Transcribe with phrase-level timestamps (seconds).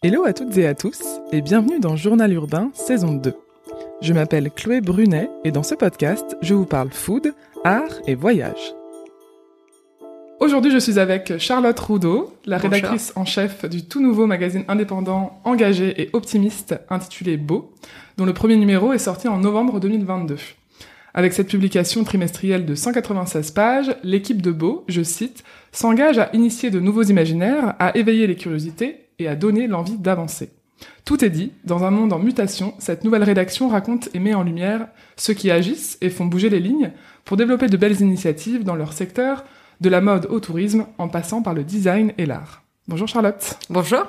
[0.00, 1.02] Hello à toutes et à tous
[1.32, 3.34] et bienvenue dans Journal Urbain saison 2.
[4.00, 7.34] Je m'appelle Chloé Brunet et dans ce podcast, je vous parle food,
[7.64, 8.76] art et voyage.
[10.38, 12.70] Aujourd'hui, je suis avec Charlotte Roudot, la Bonjour.
[12.70, 17.72] rédactrice en chef du tout nouveau magazine indépendant engagé et optimiste intitulé Beau,
[18.18, 20.36] dont le premier numéro est sorti en novembre 2022.
[21.12, 25.42] Avec cette publication trimestrielle de 196 pages, l'équipe de Beau, je cite,
[25.72, 30.50] s'engage à initier de nouveaux imaginaires, à éveiller les curiosités et à donner l'envie d'avancer.
[31.04, 34.42] Tout est dit, dans un monde en mutation, cette nouvelle rédaction raconte et met en
[34.42, 36.92] lumière ceux qui agissent et font bouger les lignes
[37.24, 39.44] pour développer de belles initiatives dans leur secteur,
[39.80, 42.62] de la mode au tourisme, en passant par le design et l'art.
[42.86, 43.58] Bonjour Charlotte.
[43.70, 44.06] Bonjour.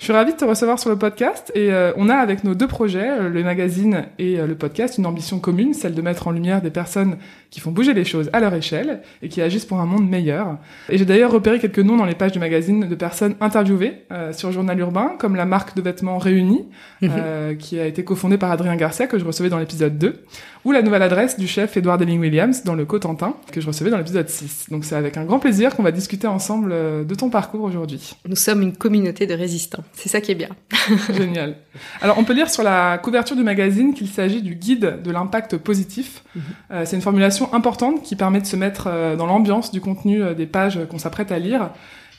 [0.00, 2.54] Je suis ravie de te recevoir sur le podcast et euh, on a avec nos
[2.54, 6.26] deux projets, euh, le magazine et euh, le podcast, une ambition commune, celle de mettre
[6.26, 7.18] en lumière des personnes
[7.50, 10.58] qui font bouger les choses à leur échelle et qui agissent pour un monde meilleur.
[10.88, 14.32] Et j'ai d'ailleurs repéré quelques noms dans les pages du magazine de personnes interviewées euh,
[14.32, 16.68] sur Journal Urbain, comme la marque de vêtements Réunis,
[17.02, 20.22] euh, qui a été cofondée par Adrien Garcia, que je recevais dans l'épisode 2,
[20.64, 23.90] ou la nouvelle adresse du chef Edward Elling Williams dans le Cotentin, que je recevais
[23.90, 24.66] dans l'épisode 6.
[24.70, 28.14] Donc c'est avec un grand plaisir qu'on va discuter ensemble euh, de ton parcours aujourd'hui.
[28.28, 29.82] Nous sommes une communauté de résistants.
[29.92, 30.48] C'est ça qui est bien.
[31.14, 31.56] Génial.
[32.00, 35.56] Alors, on peut lire sur la couverture du magazine qu'il s'agit du guide de l'impact
[35.56, 36.24] positif.
[36.70, 40.22] Euh, c'est une formulation importante qui permet de se mettre euh, dans l'ambiance du contenu
[40.22, 41.70] euh, des pages qu'on s'apprête à lire.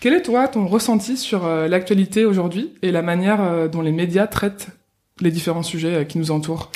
[0.01, 3.91] Quel est, toi, ton ressenti sur euh, l'actualité aujourd'hui et la manière euh, dont les
[3.91, 4.69] médias traitent
[5.19, 6.71] les différents sujets euh, qui nous entourent?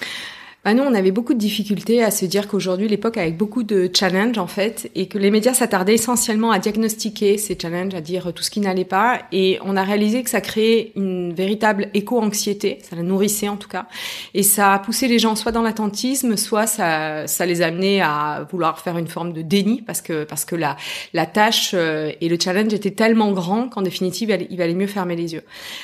[0.65, 3.87] Bah nous, on avait beaucoup de difficultés à se dire qu'aujourd'hui, l'époque avec beaucoup de
[3.93, 8.33] challenges en fait, et que les médias s'attardaient essentiellement à diagnostiquer ces challenges, à dire
[8.33, 12.79] tout ce qui n'allait pas, et on a réalisé que ça créait une véritable éco-anxiété,
[12.81, 13.85] ça la nourrissait en tout cas,
[14.33, 18.01] et ça a poussé les gens soit dans l'attentisme, soit ça, ça les a amenés
[18.01, 20.77] à vouloir faire une forme de déni, parce que parce que la
[21.13, 25.15] la tâche euh, et le challenge étaient tellement grands qu'en définitive, il valait mieux fermer
[25.15, 25.43] les yeux.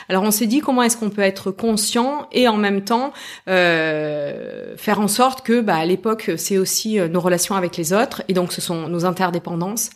[0.10, 3.14] Alors on s'est dit comment est-ce qu'on peut être conscient et en même temps
[3.48, 7.94] euh, faire en sorte que bah, à l'époque c'est aussi euh, nos relations avec les
[7.94, 9.90] autres et donc ce sont nos interdépendances.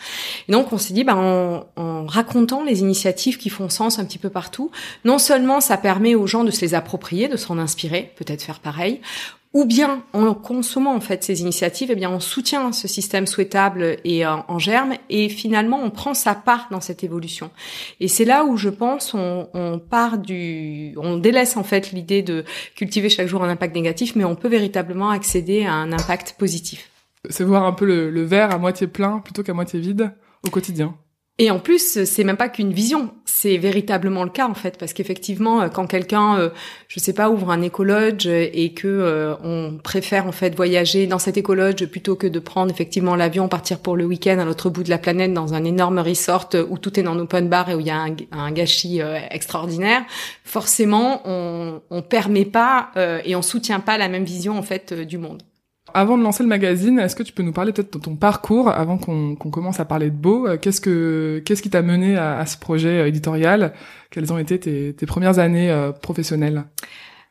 [0.47, 4.06] Et donc on s'est dit bah, en, en racontant les initiatives qui font sens un
[4.06, 4.72] petit peu partout,
[5.03, 8.59] non seulement ça permet aux gens de se les approprier, de s'en inspirer, peut-être faire
[8.59, 9.02] pareil,
[9.55, 13.95] ou bien en consommant en fait ces initiatives, eh bien on soutient ce système souhaitable
[14.03, 17.49] et en, en germe et finalement on prend sa part dans cette évolution.
[18.01, 22.21] Et c'est là où je pense on, on part du, on délaisse en fait l'idée
[22.21, 22.43] de
[22.75, 26.89] cultiver chaque jour un impact négatif, mais on peut véritablement accéder à un impact positif.
[27.29, 30.11] C'est voir un peu le, le verre à moitié plein plutôt qu'à moitié vide
[30.45, 30.95] au quotidien.
[31.38, 34.94] Et en plus, c'est même pas qu'une vision, c'est véritablement le cas en fait, parce
[34.94, 36.50] qu'effectivement, euh, quand quelqu'un, euh,
[36.88, 41.19] je sais pas, ouvre un écologe et que euh, on préfère en fait voyager dans
[41.19, 44.84] cet écologe plutôt que de prendre effectivement l'avion, partir pour le week-end à l'autre bout
[44.84, 47.81] de la planète dans un énorme resort où tout est en open bar et où
[47.81, 50.03] il y a un, un gâchis euh, extraordinaire,
[50.46, 54.94] forcément, on, on permet pas euh, et on soutient pas la même vision en fait
[54.94, 55.44] euh, du monde.
[55.97, 58.67] Avant de lancer le magazine, est-ce que tu peux nous parler peut-être de ton parcours
[58.67, 60.45] avant qu'on commence à parler de Beau?
[60.45, 63.72] Euh, Qu'est-ce que qu'est-ce qui t'a mené à, ce projet éditorial?
[64.11, 66.66] Quelles ont été tes, premières années euh, professionnelles?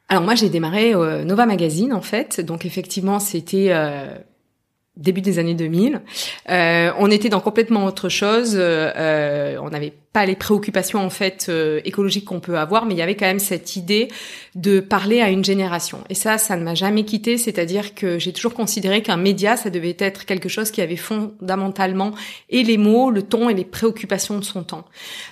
[0.09, 3.71] Alors moi j'ai démarré euh, Nova Magazine en fait, donc effectivement c'était
[4.97, 6.01] début des années 2000.
[6.49, 8.55] Euh, on était dans complètement autre chose.
[8.57, 13.03] on n'avait pas les préoccupations en fait euh, écologiques qu'on peut avoir, mais il y
[13.03, 14.09] avait quand même cette idée
[14.55, 16.05] de parler à une génération.
[16.09, 17.37] Et ça, ça ne m'a jamais quitté.
[17.37, 22.13] C'est-à-dire que j'ai toujours considéré qu'un média, ça devait être quelque chose qui avait fondamentalement
[22.49, 24.85] et les mots, le ton et les préoccupations de son temps.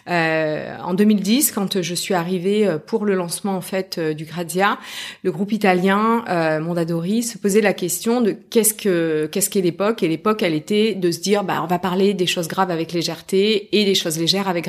[0.08, 4.24] Euh, en 2010, quand je suis arrivée euh, pour le lancement en fait euh, du
[4.24, 4.78] Grazia,
[5.22, 10.02] le groupe italien euh, Mondadori se posait la question de qu'est-ce que qu'est-ce qu'est l'époque?
[10.02, 12.92] Et l'époque elle était de se dire bah on va parler des choses graves avec
[12.92, 14.66] légèreté et des choses légères avec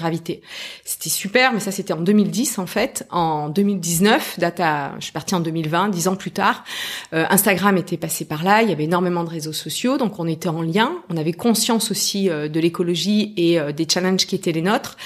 [0.83, 3.05] C'était super mais ça c'était en 2010 en fait.
[3.09, 6.63] En 2019, date à je suis partie en 2020, dix ans plus tard,
[7.13, 10.27] euh, Instagram était passé par là, il y avait énormément de réseaux sociaux donc on
[10.27, 14.35] était en lien, on avait conscience aussi euh, de l'écologie et euh, des challenges qui
[14.35, 14.97] étaient les nôtres.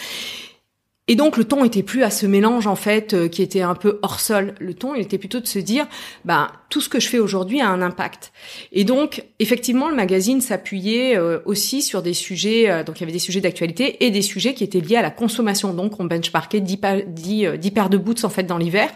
[1.10, 3.76] Et donc le ton était plus à ce mélange en fait euh, qui était un
[3.76, 4.56] peu hors sol.
[4.60, 5.88] Le ton, il était plutôt de se dire,
[6.26, 8.34] ben tout ce que je fais aujourd'hui a un impact.
[8.74, 13.04] Et donc effectivement, le magazine s'appuyait euh, aussi sur des sujets, euh, donc il y
[13.04, 15.74] avait des sujets d'actualité et des sujets qui étaient liés à la consommation.
[15.74, 18.90] Donc on benchmarkait 10, pa- 10, euh, 10 paires de boots en fait dans l'hiver.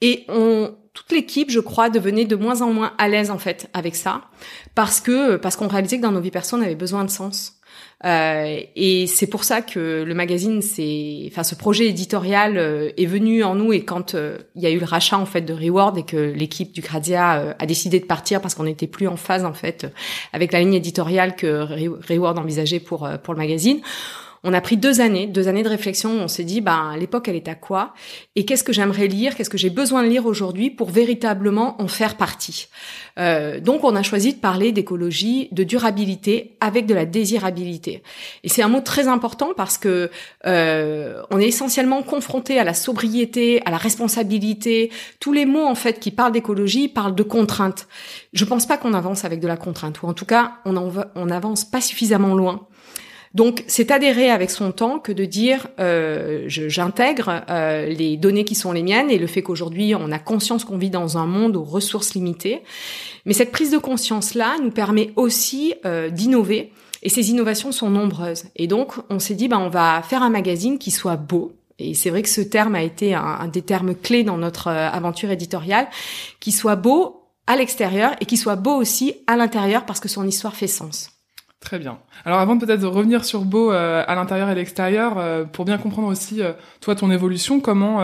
[0.00, 3.68] Et on, toute l'équipe, je crois, devenait de moins en moins à l'aise en fait
[3.74, 4.22] avec ça,
[4.74, 7.55] parce que parce qu'on réalisait que dans nos vies perso, on avait besoin de sens.
[8.04, 13.06] Euh, et c'est pour ça que le magazine, c'est, enfin, ce projet éditorial euh, est
[13.06, 13.72] venu en nous.
[13.72, 16.16] Et quand euh, il y a eu le rachat en fait de Reward et que
[16.16, 19.54] l'équipe du Grazia euh, a décidé de partir parce qu'on n'était plus en phase en
[19.54, 19.86] fait
[20.34, 23.80] avec la ligne éditoriale que Re- Reward envisageait pour pour le magazine,
[24.48, 26.10] On a pris deux années, deux années de réflexion.
[26.22, 27.94] on s'est dit, ben, l'époque, elle est à quoi
[28.36, 31.88] Et qu'est-ce que j'aimerais lire Qu'est-ce que j'ai besoin de lire aujourd'hui pour véritablement en
[31.88, 32.68] faire partie
[33.18, 38.04] euh, Donc, on a choisi de parler d'écologie, de durabilité avec de la désirabilité.
[38.44, 40.12] Et c'est un mot très important parce que
[40.46, 44.92] euh, on est essentiellement confronté à la sobriété, à la responsabilité.
[45.18, 47.88] Tous les mots en fait qui parlent d'écologie parlent de contraintes.
[48.32, 51.64] Je pense pas qu'on avance avec de la contrainte, ou en tout cas, on avance
[51.64, 52.68] pas suffisamment loin.
[53.36, 58.54] Donc, c'est adhérer avec son temps que de dire euh, j'intègre euh, les données qui
[58.54, 61.54] sont les miennes et le fait qu'aujourd'hui on a conscience qu'on vit dans un monde
[61.54, 62.62] aux ressources limitées.
[63.26, 66.72] Mais cette prise de conscience-là nous permet aussi euh, d'innover
[67.02, 68.44] et ces innovations sont nombreuses.
[68.56, 71.92] Et donc, on s'est dit, ben, on va faire un magazine qui soit beau, et
[71.92, 75.30] c'est vrai que ce terme a été un, un, des termes clés dans notre aventure
[75.30, 75.88] éditoriale,
[76.40, 80.26] qui soit beau à l'extérieur et qui soit beau aussi à l'intérieur parce que son
[80.26, 81.15] histoire fait sens.
[81.66, 81.98] Très bien.
[82.24, 85.78] Alors avant peut-être de revenir sur Beau euh, à l'intérieur et l'extérieur, euh, pour bien
[85.78, 88.00] comprendre aussi euh, toi ton évolution, comment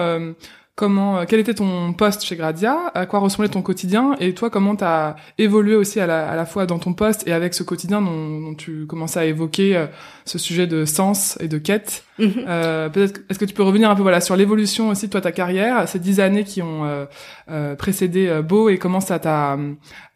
[0.75, 4.75] comment quel était ton poste chez Gradia, à quoi ressemblait ton quotidien et toi comment
[4.75, 7.63] tu as évolué aussi à la, à la, fois dans ton poste et avec ce
[7.63, 9.87] quotidien dont, dont tu commençais à évoquer
[10.25, 12.03] ce sujet de sens et de quête.
[12.19, 12.45] Mhm.
[12.47, 15.21] Euh, peut-être est-ce que tu peux revenir un peu voilà sur l'évolution aussi de toi
[15.21, 17.07] ta carrière, ces dix années qui ont euh,
[17.51, 19.59] euh, précédé euh, Beau et comment ça t'a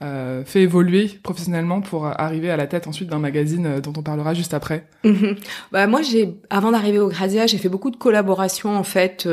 [0.02, 4.34] euh, fait évoluer professionnellement pour arriver à la tête ensuite d'un magazine dont on parlera
[4.34, 4.86] juste après?
[5.04, 5.36] Mhm.
[5.72, 9.26] Bah moi j'ai avant d'arriver au Grazia j'ai fait beaucoup de collaborations en fait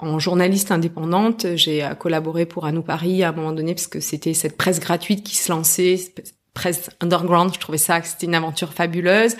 [0.00, 1.46] en journaliste indépendante.
[1.54, 5.22] J'ai collaboré pour Anou Paris à un moment donné parce que c'était cette presse gratuite
[5.24, 5.96] qui se lançait
[6.54, 7.52] presse underground.
[7.54, 9.36] Je trouvais ça que c'était une aventure fabuleuse.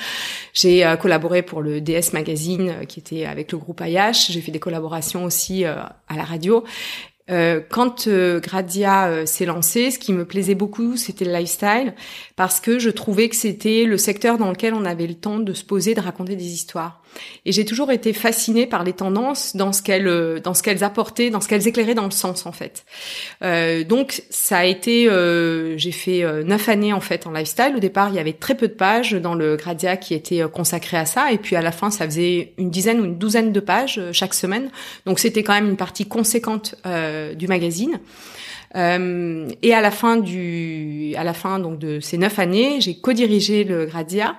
[0.53, 4.31] J'ai euh, collaboré pour le DS Magazine euh, qui était avec le groupe Ayash.
[4.31, 5.75] J'ai fait des collaborations aussi euh,
[6.09, 6.65] à la radio.
[7.69, 11.95] quand Gradia s'est lancé, ce qui me plaisait beaucoup, c'était le lifestyle,
[12.35, 15.53] parce que je trouvais que c'était le secteur dans lequel on avait le temps de
[15.53, 17.05] se poser, de raconter des histoires.
[17.47, 20.85] Et j'ai toujours été fascinée par les tendances dans ce qu'elles euh, dans ce qu'elles
[20.85, 22.85] apportaient, dans ce qu'elles éclairaient dans le sens en fait.
[23.43, 27.73] Euh, donc ça a été, euh, j'ai fait euh, neuf années en fait en lifestyle.
[27.77, 30.99] Au départ, il y avait très peu de pages dans le Gradia qui étaient consacrées
[30.99, 33.61] à ça, et puis à la fin, ça faisait une dizaine ou une douzaine de
[33.61, 34.71] pages chaque semaine.
[35.07, 36.75] Donc c'était quand même une partie conséquente
[37.37, 38.01] du magazine.
[38.77, 42.95] Euh, et à la fin du, à la fin donc de ces neuf années, j'ai
[42.95, 44.37] co-dirigé le Gradia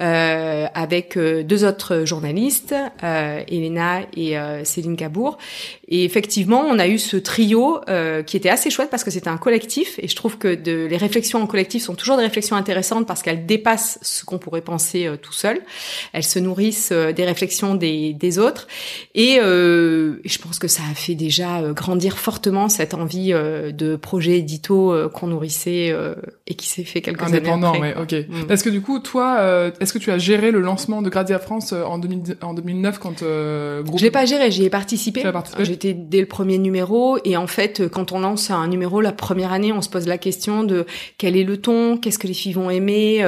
[0.00, 5.38] euh, avec euh, deux autres journalistes, euh, Elena et euh, Céline Cabourg.
[5.88, 7.80] Et effectivement, on a eu ce trio
[8.26, 9.98] qui était assez chouette parce que c'était un collectif.
[9.98, 13.22] Et je trouve que de, les réflexions en collectif sont toujours des réflexions intéressantes parce
[13.22, 15.60] qu'elles dépassent ce qu'on pourrait penser tout seul.
[16.12, 18.66] Elles se nourrissent des réflexions des, des autres.
[19.14, 23.34] Et je pense que ça a fait déjà grandir fortement cette envie
[23.76, 26.14] de projets édito euh, qu'on nourrissait euh,
[26.46, 28.16] et qui s'est fait quelques Indépendant, années après.
[28.16, 28.28] ouais, ok.
[28.28, 28.46] Mm.
[28.46, 31.38] Parce que du coup, toi, euh, est-ce que tu as géré le lancement de Gradia
[31.38, 33.98] France en, 2000, en 2009 quand euh, groupe...
[33.98, 35.22] Je l'ai pas géré, j'y ai participé.
[35.60, 39.52] J'étais dès le premier numéro et en fait, quand on lance un numéro la première
[39.52, 40.86] année, on se pose la question de
[41.18, 43.24] quel est le ton, qu'est-ce que les filles vont aimer.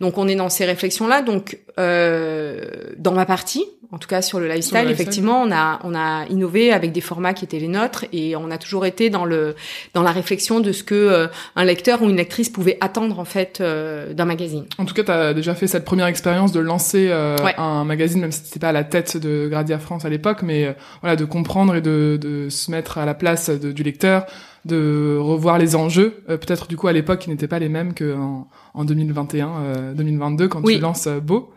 [0.00, 1.22] donc on est dans ces réflexions-là.
[1.22, 6.26] Donc dans ma partie, en tout cas sur le lifestyle, effectivement, on a on a
[6.28, 9.56] innové avec des formats qui étaient les nôtres et on a toujours été dans le
[9.94, 11.26] dans la réflexion de ce que euh,
[11.56, 14.66] un lecteur ou une lectrice pouvait attendre en fait euh, d'un magazine.
[14.78, 18.20] En tout cas, tu as déjà fait cette première expérience de lancer euh, un magazine,
[18.20, 21.24] même si c'était pas à la tête de Gradia France à l'époque, mais voilà, de
[21.24, 24.26] comprendre et de, de se mettre à la place du lecteur,
[24.66, 28.46] de revoir les enjeux, peut-être du coup à l'époque qui n'étaient pas les mêmes qu'en
[28.74, 31.50] en 2021, 2022 quand tu lances Beau.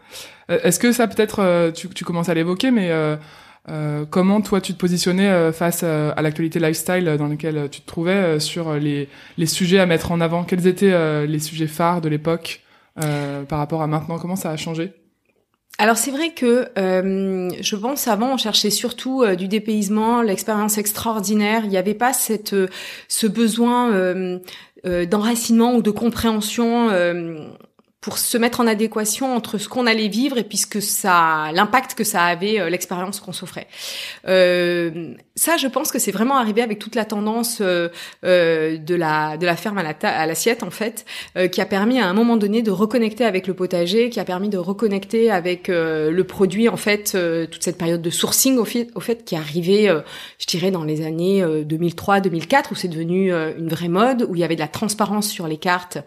[0.49, 4.61] Euh, est-ce que ça peut-être, euh, tu, tu, commences à l'évoquer, mais euh, comment toi
[4.61, 9.07] tu te positionnais face à, l'actualité lifestyle dans laquelle tu te trouvais sur les,
[9.37, 10.43] les sujets à mettre en avant?
[10.43, 12.61] Quels étaient les sujets phares de l'époque
[12.95, 14.19] par rapport à maintenant?
[14.19, 14.91] Comment ça a changé?
[15.79, 21.65] Alors c'est vrai que euh, je pense avant on cherchait surtout du dépaysement, l'expérience extraordinaire.
[21.65, 22.55] Il n'y avait pas cette
[23.07, 23.91] ce besoin
[24.85, 26.89] euh, d'enracinement ou de compréhension
[28.03, 32.03] pour se mettre en adéquation entre ce qu'on allait vivre et puisque ça, l'impact que
[32.03, 33.67] ça avait, euh, l'expérience qu'on s'offrait.
[34.27, 37.87] Euh, ça, je pense que c'est vraiment arrivé avec toute la tendance euh,
[38.25, 41.05] euh de la de la ferme à la à l'assiette en fait,
[41.37, 44.25] euh, qui a permis à un moment donné de reconnecter avec le potager, qui a
[44.25, 47.17] permis de reconnecter avec le produit en fait,
[47.49, 49.87] toute cette période de sourcing au fait, au fait qui est arrivée,
[50.39, 54.43] je dirais dans les années 2003-2004 où c'est devenu une vraie mode, où il y
[54.43, 55.99] avait de la transparence sur les cartes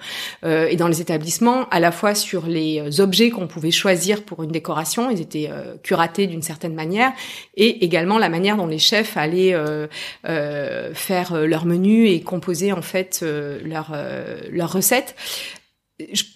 [0.44, 1.66] et dans les établissements.
[1.94, 6.26] Fois sur les euh, objets qu'on pouvait choisir pour une décoration, ils étaient euh, curatés
[6.26, 7.12] d'une certaine manière,
[7.54, 12.82] et également la manière dont les chefs allaient euh, faire leur menu et composer en
[12.82, 13.96] fait leur
[14.50, 15.14] leur recette.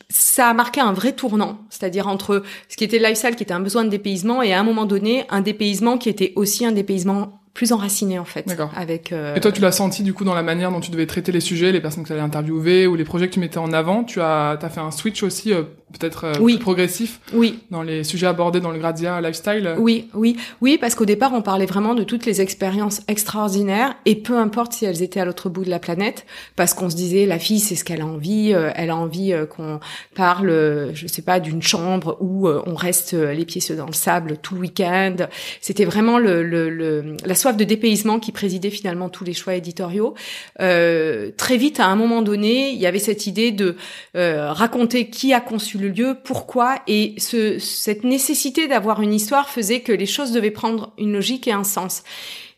[0.08, 3.54] ça a marqué un vrai tournant, c'est-à-dire entre ce qui était le lifestyle, qui était
[3.54, 6.72] un besoin de dépaysement, et à un moment donné, un dépaysement qui était aussi un
[6.72, 8.46] dépaysement plus enraciné en fait.
[8.46, 8.70] D'accord.
[8.76, 9.12] Avec.
[9.12, 11.32] euh, Et toi, tu l'as senti du coup dans la manière dont tu devais traiter
[11.32, 13.72] les sujets, les personnes que tu allais interviewer ou les projets que tu mettais en
[13.72, 14.04] avant?
[14.04, 15.64] Tu as, as fait un switch aussi, euh,
[15.98, 16.54] peut-être euh, Oui.
[16.54, 19.74] plus progressif Oui, dans les sujets abordés dans le Gradia Lifestyle?
[19.78, 24.16] oui, oui, oui, parce qu'au départ, on parlait vraiment de toutes les expériences extraordinaires, et
[24.16, 27.26] peu importe si elles étaient à l'autre bout de la planète, parce qu'on se disait,
[27.26, 29.80] la fille, c'est ce qu'elle a envie, euh, elle a envie euh, qu'on
[30.14, 34.36] parle, euh, je sais pas, d'une chambre où on reste les pieds dans le sable
[34.38, 35.16] tout le week-end.
[35.60, 39.54] C'était vraiment le, le, le- la soif de dépaysement qui présidait finalement tous les choix
[39.54, 40.14] éditoriaux.
[40.60, 43.76] Euh, très vite, à un moment donné, il y avait cette idée de
[44.16, 49.48] euh, raconter qui a conçu le lieu, pourquoi, et ce, cette nécessité d'avoir une histoire
[49.48, 52.02] faisait que les choses devaient prendre une logique et un sens.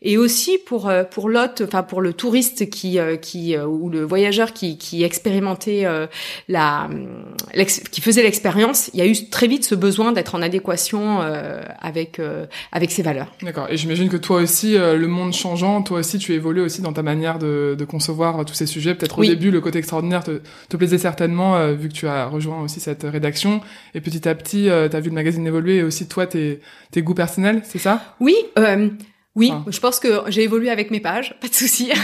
[0.05, 3.89] Et aussi pour euh, pour l'hôte, enfin pour le touriste qui euh, qui euh, ou
[3.89, 5.85] le voyageur qui qui expérimentait
[6.47, 6.89] la
[7.91, 11.19] qui faisait l'expérience, il y a eu très vite ce besoin d'être en adéquation
[11.79, 12.19] avec
[12.71, 13.27] avec ses valeurs.
[13.41, 13.67] D'accord.
[13.69, 17.03] Et j'imagine que toi aussi, le monde changeant, toi aussi, tu évolues aussi dans ta
[17.03, 18.95] manière de, de concevoir tous ces sujets.
[18.95, 19.27] Peut-être Oui.
[19.27, 22.79] au début, le côté extraordinaire te, te plaisait certainement, vu que tu as rejoint aussi
[22.79, 23.61] cette rédaction.
[23.95, 26.59] Et petit à petit, tu as vu le magazine évoluer et aussi toi, tes,
[26.91, 28.15] tes goûts personnels, c'est ça?
[28.19, 28.89] Oui, euh,
[29.35, 31.91] oui, je pense que j'ai évolué avec mes pages, pas de souci.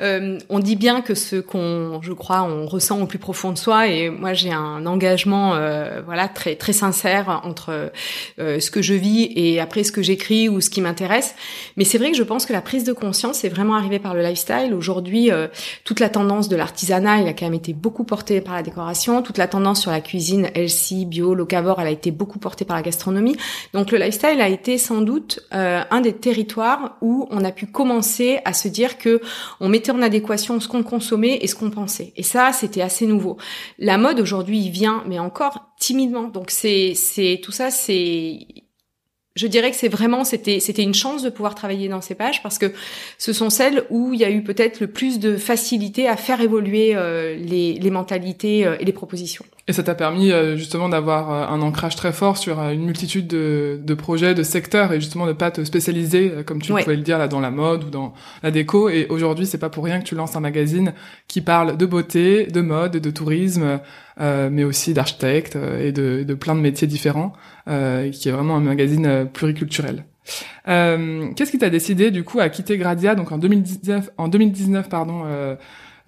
[0.00, 3.58] Euh, on dit bien que ce qu'on, je crois, on ressent au plus profond de
[3.58, 7.92] soi, et moi j'ai un engagement, euh, voilà, très très sincère entre
[8.40, 11.36] euh, ce que je vis et après ce que j'écris ou ce qui m'intéresse.
[11.76, 14.14] Mais c'est vrai que je pense que la prise de conscience est vraiment arrivée par
[14.14, 14.74] le lifestyle.
[14.74, 15.30] Aujourd'hui,
[15.84, 19.22] toute la tendance de l'artisanat, il a quand même été beaucoup portée par la décoration.
[19.22, 22.76] Toute la tendance sur la cuisine healthy, bio, locavore, elle a été beaucoup portée par
[22.76, 23.36] la gastronomie.
[23.74, 28.38] Donc le lifestyle a été sans doute un des territoires où on a pu commencer
[28.46, 29.20] à se dire que
[29.60, 32.14] on mettait en adéquation ce qu'on consommait et ce qu'on pensait.
[32.16, 33.36] Et ça, c'était assez nouveau.
[33.78, 36.28] La mode aujourd'hui vient, mais encore timidement.
[36.28, 38.38] Donc c'est c'est tout ça, c'est
[39.36, 42.42] je dirais que c'est vraiment c'était c'était une chance de pouvoir travailler dans ces pages
[42.42, 42.72] parce que
[43.18, 46.40] ce sont celles où il y a eu peut-être le plus de facilité à faire
[46.40, 49.44] évoluer euh, les, les mentalités euh, et les propositions.
[49.66, 52.84] Et ça t'a permis euh, justement d'avoir euh, un ancrage très fort sur euh, une
[52.84, 56.82] multitude de, de projets, de secteurs, et justement de pas te spécialiser, comme tu Ouais.
[56.82, 58.90] pouvais le dire là, dans la mode ou dans la déco.
[58.90, 60.92] Et aujourd'hui, c'est pas pour rien que tu lances un magazine
[61.28, 63.80] qui parle de beauté, de mode, de tourisme,
[64.20, 67.32] euh, mais aussi d'architecte et de, de plein de métiers différents,
[67.68, 70.04] euh, qui est vraiment un magazine pluriculturel.
[70.68, 74.88] Euh, Qu'est-ce qui t'a décidé du coup à quitter Gradia Donc en 2019, en 2019
[74.88, 75.54] pardon, euh,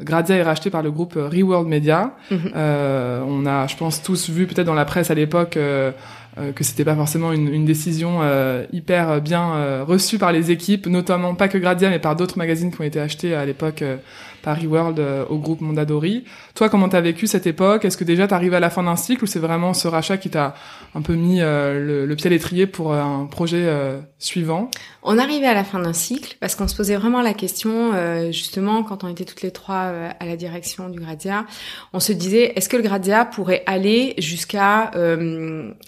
[0.01, 2.15] Gradia est racheté par le groupe euh, Reworld Media.
[2.31, 2.53] Mhm.
[2.55, 5.91] Euh, on a, je pense, tous vu peut-être dans la presse à l'époque euh,
[6.39, 10.51] euh, que c'était pas forcément une, une décision euh, hyper bien euh, reçue par les
[10.51, 13.81] équipes, notamment pas que Gradia, mais par d'autres magazines qui ont été achetés à l'époque
[13.81, 13.97] euh,
[14.43, 16.25] par Reworld euh, au groupe Mondadori.
[16.57, 17.85] Toi, comment t'as vécu cette époque?
[17.85, 20.31] Est-ce que déjà t'arrives à la fin d'un cycle ou c'est vraiment ce rachat qui
[20.31, 20.55] t'a
[20.95, 24.71] un peu mis euh, le, pied à l'étrier pour euh, un projet euh, suivant?
[25.03, 27.93] On arrivait à la fin d'un cycle parce qu'on se posait vraiment la question,
[28.33, 31.45] justement, quand on était toutes les trois à la direction du Gradia,
[31.93, 34.91] on se disait, est-ce que le Gradia pourrait aller jusqu'à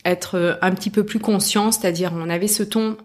[0.05, 2.97] être un petit peu plus conscient, c'est-à-dire on avait ce ton...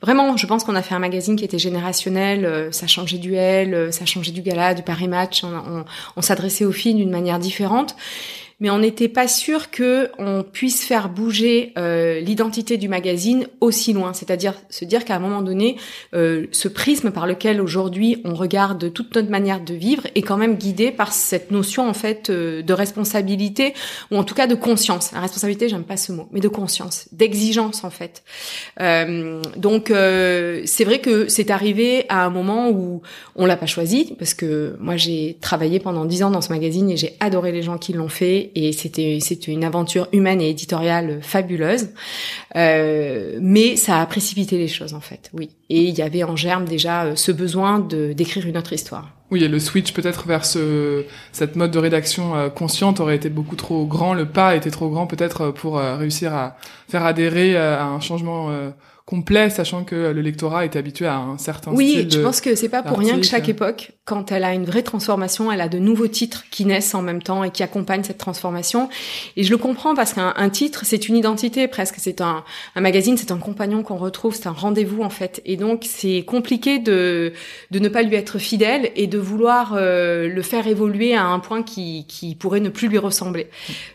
[0.00, 3.92] Vraiment, je pense qu'on a fait un magazine qui était générationnel, ça changeait du L,
[3.92, 7.38] ça changeait du gala, du Paris Match, on, on, on s'adressait aux filles d'une manière
[7.38, 7.96] différente
[8.60, 13.92] mais on n'était pas sûr que on puisse faire bouger euh, l'identité du magazine aussi
[13.92, 14.12] loin.
[14.12, 15.76] C'est-à-dire se dire qu'à un moment donné,
[16.14, 20.36] euh, ce prisme par lequel aujourd'hui on regarde toute notre manière de vivre est quand
[20.36, 23.74] même guidé par cette notion en fait euh, de responsabilité
[24.10, 25.12] ou en tout cas de conscience.
[25.12, 28.24] La responsabilité, j'aime pas ce mot, mais de conscience, d'exigence en fait.
[28.80, 33.02] Euh, donc euh, c'est vrai que c'est arrivé à un moment où
[33.36, 36.90] on l'a pas choisi parce que moi j'ai travaillé pendant dix ans dans ce magazine
[36.90, 40.50] et j'ai adoré les gens qui l'ont fait et c'était c'était une aventure humaine et
[40.50, 41.88] éditoriale fabuleuse.
[42.56, 45.50] Euh, mais ça a précipité les choses en fait, oui.
[45.70, 49.10] Et il y avait en germe déjà euh, ce besoin de d'écrire une autre histoire.
[49.30, 53.28] Oui, et le switch peut-être vers ce, cette mode de rédaction euh, consciente aurait été
[53.28, 54.14] beaucoup trop grand.
[54.14, 56.56] Le pas était trop grand peut-être euh, pour réussir à
[56.88, 58.50] faire adhérer à un changement
[59.04, 62.10] complet, sachant que le lectorat est habitué à un certain Oui, style.
[62.12, 64.64] je de- pense que c'est pas pour rien que chaque époque, quand elle a une
[64.64, 68.02] vraie transformation, elle a de nouveaux titres qui naissent en même temps et qui accompagnent
[68.02, 68.88] cette transformation.
[69.36, 71.96] Et je le comprends parce qu'un un titre, c'est une identité presque.
[71.98, 72.42] C'est un,
[72.74, 75.42] un magazine, c'est un compagnon qu'on retrouve, c'est un rendez-vous en fait.
[75.44, 77.32] Et donc c'est compliqué de
[77.70, 81.38] de ne pas lui être fidèle et de vouloir euh, le faire évoluer à un
[81.38, 83.48] point qui qui pourrait ne plus lui ressembler.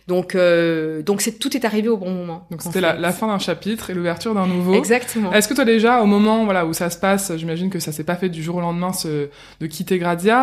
[0.08, 2.46] Donc euh, donc c'est tout est arrivé au bon moment.
[2.52, 4.74] Donc c'était la, fin d'un chapitre et l'ouverture d'un nouveau.
[4.76, 4.94] Exactement.
[4.94, 5.34] Exactement.
[5.34, 8.04] Est-ce que toi déjà, au moment voilà où ça se passe, j'imagine que ça s'est
[8.04, 9.30] pas fait du jour au lendemain ce,
[9.60, 9.98] de quitter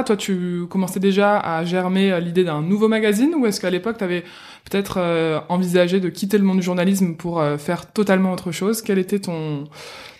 [0.06, 3.98] Toi, tu commençais déjà à germer euh, l'idée d'un nouveau magazine, ou est-ce qu'à l'époque,
[3.98, 4.22] tu avais
[4.68, 8.82] peut-être euh, envisagé de quitter le monde du journalisme pour euh, faire totalement autre chose?
[8.82, 9.64] Quel était ton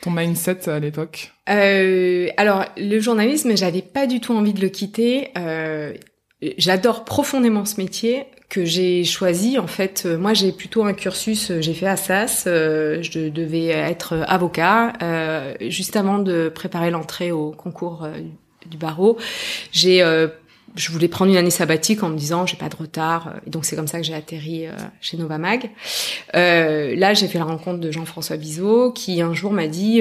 [0.02, 1.32] ton mindset à l'époque?
[1.47, 5.30] Alors, le journalisme, j'avais pas du tout envie de le quitter.
[6.56, 9.59] J'adore profondément ce métier que j'ai choisi.
[9.59, 11.52] En fait, moi, j'ai plutôt un cursus.
[11.61, 12.44] J'ai fait Assas.
[12.47, 14.94] Je devais être avocat.
[15.61, 18.09] Juste avant de préparer l'entrée au concours
[18.67, 19.19] du barreau,
[19.73, 20.05] j'ai
[20.76, 23.64] je voulais prendre une année sabbatique en me disant j'ai pas de retard et donc
[23.64, 24.67] c'est comme ça que j'ai atterri
[25.00, 25.71] chez Novamag.
[26.37, 30.00] Euh, là j'ai fait la rencontre de Jean-François Bizot qui un jour m'a dit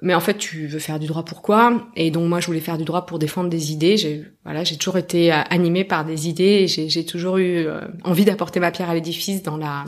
[0.00, 2.78] mais en fait, tu veux faire du droit pourquoi Et donc moi, je voulais faire
[2.78, 3.96] du droit pour défendre des idées.
[3.96, 6.68] J'ai voilà, j'ai toujours été euh, animée par des idées.
[6.68, 9.84] J'ai toujours eu euh, envie d'apporter ma pierre à l'édifice dans la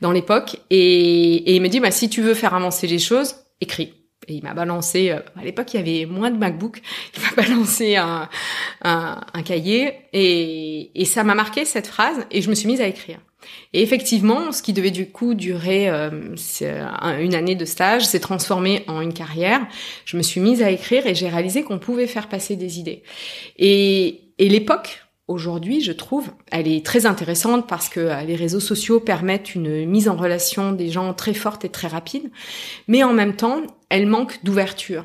[0.00, 0.60] dans l'époque.
[0.70, 3.97] Et, et il me dit, bah si tu veux faire avancer les choses, écris.
[4.28, 5.10] Et il m'a balancé.
[5.10, 6.80] Euh, à l'époque, il y avait moins de MacBook.
[7.16, 8.28] Il m'a balancé un,
[8.82, 12.26] un, un cahier et, et ça m'a marqué cette phrase.
[12.30, 13.18] Et je me suis mise à écrire.
[13.72, 16.10] Et effectivement, ce qui devait du coup durer euh,
[17.20, 19.66] une année de stage s'est transformé en une carrière.
[20.04, 23.02] Je me suis mise à écrire et j'ai réalisé qu'on pouvait faire passer des idées.
[23.56, 28.60] Et, et l'époque, aujourd'hui, je trouve, elle est très intéressante parce que euh, les réseaux
[28.60, 32.30] sociaux permettent une mise en relation des gens très forte et très rapide,
[32.88, 35.04] mais en même temps, elle manque d'ouverture.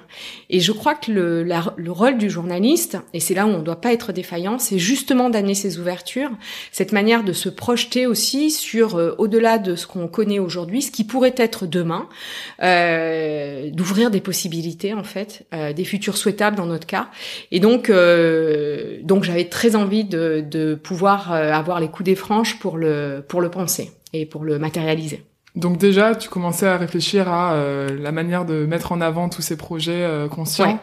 [0.49, 3.63] Et je crois que le, le rôle du journaliste, et c'est là où on ne
[3.63, 6.31] doit pas être défaillant, c'est justement d'amener ces ouvertures,
[6.71, 10.91] cette manière de se projeter aussi sur, euh, au-delà de ce qu'on connaît aujourd'hui, ce
[10.91, 12.09] qui pourrait être demain,
[12.61, 17.09] euh, d'ouvrir des possibilités en fait, euh, des futurs souhaitables dans notre cas.
[17.51, 22.15] Et donc, euh, donc j'avais très envie de, de pouvoir euh, avoir les coups des
[22.15, 25.23] franches pour le, pour le penser et pour le matérialiser.
[25.55, 29.43] Donc déjà, tu commençais à réfléchir à euh, la manière de mettre en avant tous
[29.43, 30.79] ces projets euh, conscients.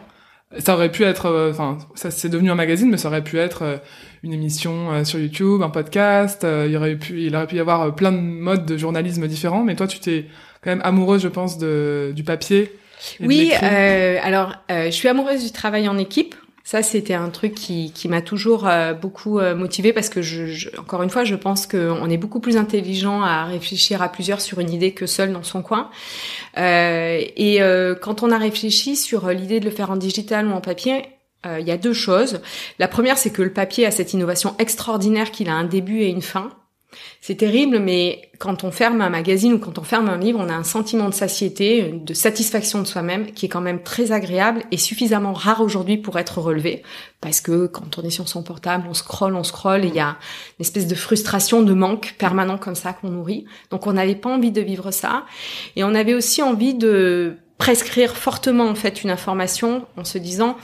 [0.59, 3.37] Ça aurait pu être, euh, enfin, ça c'est devenu un magazine, mais ça aurait pu
[3.37, 3.81] être
[4.23, 6.45] une émission sur YouTube, un podcast.
[6.45, 9.63] il aurait pu, il aurait pu y avoir plein de modes de journalisme différents.
[9.63, 10.25] Mais toi, tu t'es
[10.61, 12.71] quand même amoureuse, je pense, de, du papier.
[13.19, 16.35] oui, alors je suis amoureuse du travail en équipe.
[16.63, 20.19] Ça, c'était un truc qui, m'a toujours euh, beaucoup euh, motivée parce que,
[20.79, 24.59] encore une fois, je pense qu'on est beaucoup plus intelligent à réfléchir à plusieurs sur
[24.59, 25.89] une idée que seul dans son coin.
[26.57, 27.59] Euh, et
[28.01, 31.05] quand on a réfléchi sur l'idée de le faire en digital ou en papier,
[31.45, 32.41] il y a deux choses.
[32.77, 36.07] La première, c'est que le papier a cette innovation extraordinaire qu'il a un début et
[36.07, 36.51] une fin.
[37.21, 40.49] C'est terrible, mais quand on ferme un magazine ou quand on ferme un livre, on
[40.49, 44.63] a un sentiment de satiété, de satisfaction de soi-même, qui est quand même très agréable
[44.71, 46.81] et suffisamment rare aujourd'hui pour être relevé.
[47.21, 49.99] Parce que quand on est sur son portable, on scrolle, on scrolle, et il y
[49.99, 50.17] a
[50.59, 53.45] une espèce de frustration, de manque permanent comme ça qu'on nourrit.
[53.69, 55.25] Donc on n'avait pas envie de vivre ça.
[55.75, 60.57] Et on avait aussi envie de prescrire fortement en fait une information en se disant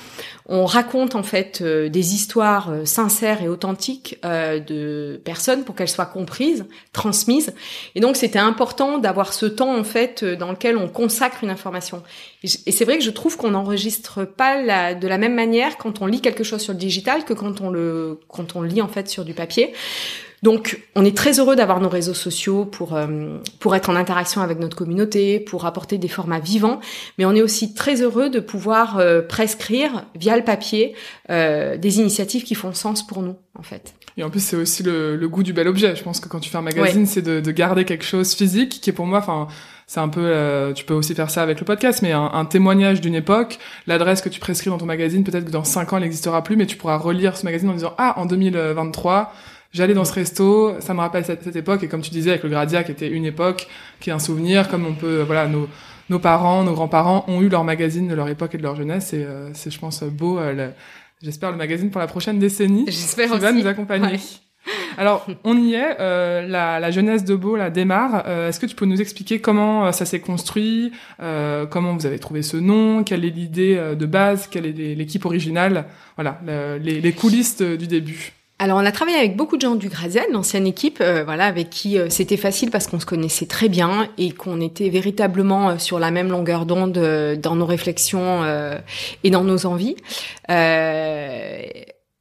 [0.48, 5.76] on raconte en fait euh, des histoires euh, sincères et authentiques euh, de personnes pour
[5.76, 7.54] qu'elles soient comprises, transmises.
[7.94, 12.02] Et donc c'était important d'avoir ce temps en fait dans lequel on consacre une information.
[12.42, 16.02] Et c'est vrai que je trouve qu'on n'enregistre pas la, de la même manière quand
[16.02, 18.88] on lit quelque chose sur le digital que quand on le quand on lit en
[18.88, 19.72] fait sur du papier
[20.44, 24.42] donc, on est très heureux d'avoir nos réseaux sociaux pour euh, pour être en interaction
[24.42, 26.80] avec notre communauté, pour apporter des formats vivants,
[27.18, 30.94] mais on est aussi très heureux de pouvoir euh, prescrire via le papier
[31.32, 33.96] euh, des initiatives qui font sens pour nous, en fait.
[34.16, 35.96] Et en plus, c'est aussi le, le, goût du bel objet.
[35.96, 38.80] Je pense que quand tu fais un magazine, c'est de, de, garder quelque chose physique
[38.82, 39.48] qui est pour moi, enfin,
[39.86, 43.00] c'est un peu, tu peux aussi faire ça avec le podcast, mais un, un témoignage
[43.00, 43.60] d'une époque.
[43.86, 46.58] L'adresse que tu prescris dans ton magazine, peut-être que dans cinq ans, elle n'existera plus,
[46.58, 49.34] mais tu pourras relire ce magazine en disant ah, en 2023
[49.72, 52.44] j'allais dans ce resto, ça me rappelle cette, cette, époque, et comme tu disais avec
[52.44, 53.68] le Gradia, qui était une époque,
[54.00, 55.68] qui est un souvenir, comme on peut, voilà, nos,
[56.10, 59.14] nos parents, nos grands-parents ont eu leur magazine de leur époque et de leur jeunesse,
[59.14, 60.40] et euh, c'est, je pense, beau.
[60.40, 60.70] Euh,
[61.22, 62.86] j'espère le magazine pour la prochaine décennie.
[62.88, 64.20] J'espère qui va nous accompagner.
[64.98, 65.98] Alors, on y est.
[66.00, 68.24] Euh, la, la, jeunesse de Beau la démarre.
[68.28, 72.06] Euh, est-ce que tu peux nous expliquer comment euh, ça s'est construit, euh, comment vous
[72.06, 76.42] avez trouvé ce nom, quelle est l'idée de base, quelle est l'équipe originale, voilà,
[76.82, 78.34] les, les coulisses du début?
[78.60, 81.70] Alors on a travaillé avec beaucoup de gens du Graziel, l'ancienne équipe, euh, voilà, avec
[81.70, 85.78] qui euh, c'était facile parce qu'on se connaissait très bien et qu'on était véritablement euh,
[85.78, 86.98] sur la même longueur d'onde
[87.40, 88.44] dans nos réflexions
[89.24, 89.96] et dans nos envies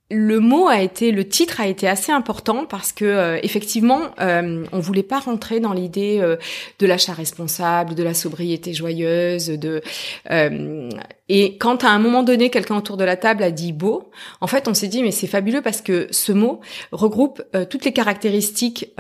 [0.09, 4.65] le mot a été, le titre a été assez important parce que euh, effectivement, euh,
[4.71, 6.37] on voulait pas rentrer dans l'idée euh,
[6.79, 9.83] de l'achat responsable, de la sobriété joyeuse, de
[10.31, 10.89] euh,
[11.29, 14.47] et quand à un moment donné quelqu'un autour de la table a dit beau, en
[14.47, 16.61] fait on s'est dit mais c'est fabuleux parce que ce mot
[16.93, 18.95] regroupe toutes les caractéristiques,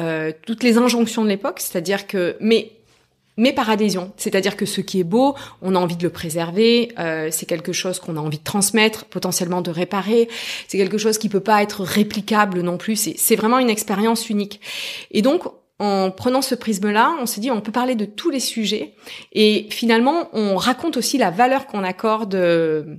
[0.44, 2.72] toutes les injonctions de l'époque, c'est-à-dire que mais
[3.36, 4.12] mais par adhésion.
[4.16, 7.72] C'est-à-dire que ce qui est beau, on a envie de le préserver, euh, c'est quelque
[7.72, 10.28] chose qu'on a envie de transmettre, potentiellement de réparer,
[10.68, 14.60] c'est quelque chose qui peut pas être réplicable non plus, c'est vraiment une expérience unique.
[15.10, 15.42] Et donc,
[15.78, 18.94] en prenant ce prisme-là, on s'est dit on peut parler de tous les sujets
[19.32, 22.96] et finalement on raconte aussi la valeur qu'on accorde euh,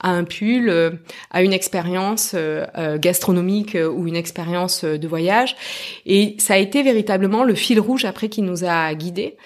[0.00, 0.90] à un pull, euh,
[1.30, 5.56] à une expérience euh, gastronomique ou une expérience de voyage.
[6.04, 9.36] Et ça a été véritablement le fil rouge après qui nous a guidés.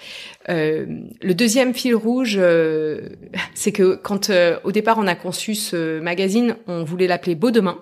[0.47, 2.39] le deuxième fil rouge,
[3.53, 4.31] c'est que quand
[4.63, 7.77] au départ on a conçu ce magazine, on voulait l'appeler Beau demain.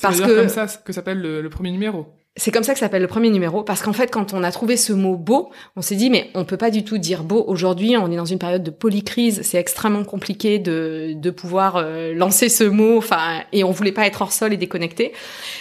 [0.00, 2.06] Parce que comme ça que s'appelle le premier numéro.
[2.36, 4.76] C'est comme ça que s'appelle le premier numéro, parce qu'en fait, quand on a trouvé
[4.76, 7.44] ce mot beau, on s'est dit, mais on peut pas du tout dire beau.
[7.46, 12.12] Aujourd'hui, on est dans une période de polycrise, c'est extrêmement compliqué de, de pouvoir euh,
[12.12, 15.12] lancer ce mot, enfin, et on voulait pas être hors sol et déconnecté.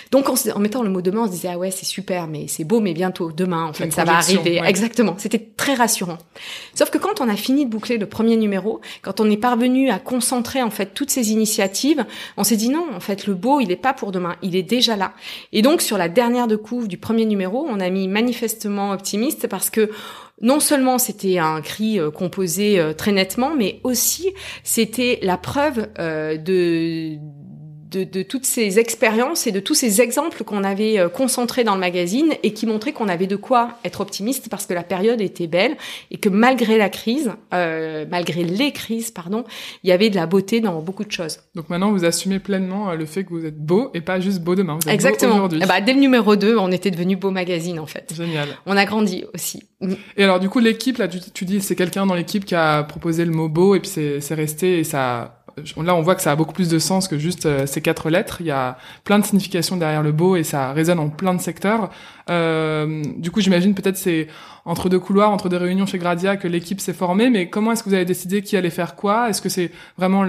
[0.09, 2.63] Donc, en mettant le mot demain, on se disait, ah ouais, c'est super, mais c'est
[2.63, 4.59] beau, mais bientôt, demain, en fait, ça va arriver.
[4.65, 5.13] Exactement.
[5.19, 6.17] C'était très rassurant.
[6.73, 9.91] Sauf que quand on a fini de boucler le premier numéro, quand on est parvenu
[9.91, 12.03] à concentrer, en fait, toutes ces initiatives,
[12.35, 14.63] on s'est dit, non, en fait, le beau, il est pas pour demain, il est
[14.63, 15.13] déjà là.
[15.51, 19.69] Et donc, sur la dernière de du premier numéro, on a mis manifestement optimiste parce
[19.69, 19.91] que
[20.41, 24.29] non seulement c'était un cri euh, composé euh, très nettement, mais aussi
[24.63, 27.17] c'était la preuve euh, de
[27.97, 31.79] de, toutes ces expériences et de tous ces exemples qu'on avait euh, concentrés dans le
[31.79, 35.47] magazine et qui montraient qu'on avait de quoi être optimiste parce que la période était
[35.47, 35.77] belle
[36.11, 39.43] et que malgré la crise, euh, malgré les crises, pardon,
[39.83, 41.39] il y avait de la beauté dans beaucoup de choses.
[41.55, 44.41] Donc maintenant, vous assumez pleinement euh, le fait que vous êtes beau et pas juste
[44.41, 44.79] beau demain.
[44.81, 45.47] Vous êtes Exactement.
[45.51, 48.13] Eh bah, dès le numéro 2, on était devenu beau magazine en fait.
[48.15, 48.49] Génial.
[48.65, 49.63] On a grandi aussi.
[50.17, 52.83] Et alors du coup, l'équipe, là, tu, tu dis, c'est quelqu'un dans l'équipe qui a
[52.83, 55.42] proposé le mot beau et puis c'est resté et ça
[55.77, 58.09] là on voit que ça a beaucoup plus de sens que juste euh, ces quatre
[58.09, 58.37] lettres.
[58.39, 61.41] Il y a plein de significations derrière le beau et ça résonne en plein de
[61.41, 61.89] secteurs.
[62.29, 64.27] Euh, du coup, j'imagine peut-être c'est
[64.65, 67.29] entre deux couloirs, entre deux réunions chez Gradia que l'équipe s'est formée.
[67.29, 69.29] Mais comment est-ce que vous avez décidé qui allait faire quoi?
[69.29, 70.23] Est-ce que c'est vraiment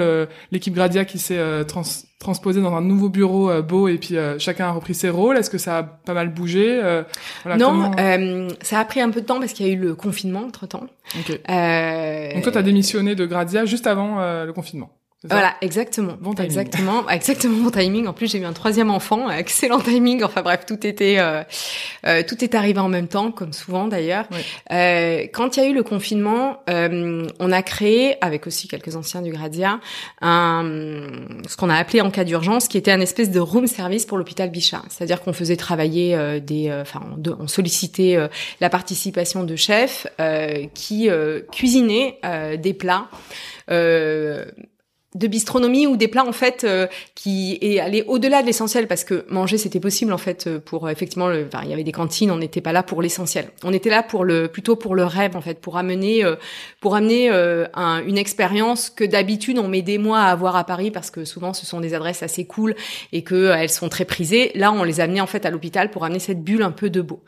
[0.50, 1.62] l'équipe Gradia qui s'est euh,
[2.18, 5.36] transposée dans un nouveau bureau euh, beau et puis chacun a repris ses rôles?
[5.36, 6.80] Est-ce que ça a pas mal bougé
[7.44, 7.92] voilà, Non,
[8.62, 10.66] ça a pris un peu de temps parce qu'il y a eu le confinement entre
[10.66, 10.86] temps.
[11.20, 12.34] Okay.
[12.34, 14.90] Donc toi, t'as démissionné de Gradia juste avant le confinement?
[15.24, 16.16] Voilà, exactement.
[16.20, 16.50] Bon timing.
[16.50, 18.06] Exactement, exactement mon timing.
[18.06, 20.22] En plus, j'ai eu un troisième enfant, excellent timing.
[20.22, 21.42] Enfin bref, tout était, euh,
[22.06, 24.26] euh, tout est arrivé en même temps, comme souvent d'ailleurs.
[24.70, 28.96] Euh, quand il y a eu le confinement, euh, on a créé, avec aussi quelques
[28.96, 29.80] anciens du Gradia,
[30.20, 31.10] un,
[31.48, 34.18] ce qu'on a appelé en cas d'urgence, qui était un espèce de room service pour
[34.18, 34.82] l'hôpital Bichat.
[34.90, 37.00] C'est-à-dire qu'on faisait travailler euh, des, enfin,
[37.38, 38.18] on, sollicitait
[38.60, 40.06] la participation de chefs
[40.74, 41.08] qui
[41.52, 42.18] cuisinaient
[42.58, 43.08] des plats.
[43.70, 44.44] Euh,
[45.14, 49.04] de bistronomie ou des plats en fait euh, qui est allé au-delà de l'essentiel parce
[49.04, 51.84] que manger c'était possible en fait euh, pour euh, effectivement le, enfin, il y avait
[51.84, 53.50] des cantines on n'était pas là pour l'essentiel.
[53.62, 56.24] On était là pour le plutôt pour le rêve en fait pour amener
[56.80, 60.90] pour amener un, une expérience que d'habitude on met des mois à avoir à Paris
[60.90, 62.74] parce que souvent ce sont des adresses assez cool
[63.12, 64.50] et que elles sont très prisées.
[64.54, 67.00] Là on les amenait en fait à l'hôpital pour amener cette bulle un peu de
[67.00, 67.22] beau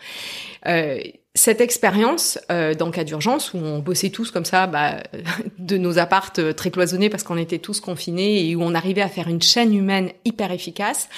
[1.37, 5.03] cette expérience euh, dans cas d'urgence où on bossait tous comme ça bah,
[5.59, 9.03] de nos appartes euh, très cloisonnés parce qu'on était tous confinés et où on arrivait
[9.03, 11.09] à faire une chaîne humaine hyper efficace,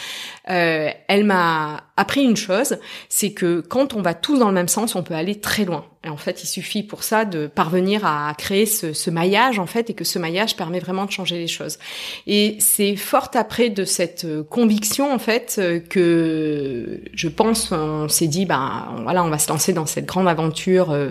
[0.50, 2.78] euh, elle m'a appris une chose,
[3.09, 5.85] c'est que quand on va tous dans le même sens, on peut aller très loin.
[6.04, 9.90] Et en fait, il suffit pour ça de parvenir à créer ce, maillage, en fait,
[9.90, 11.78] et que ce maillage permet vraiment de changer les choses.
[12.26, 18.46] Et c'est fort après de cette conviction, en fait, que je pense, on s'est dit,
[18.46, 20.92] ben voilà, on va se lancer dans cette grande aventure.
[20.92, 21.11] Euh,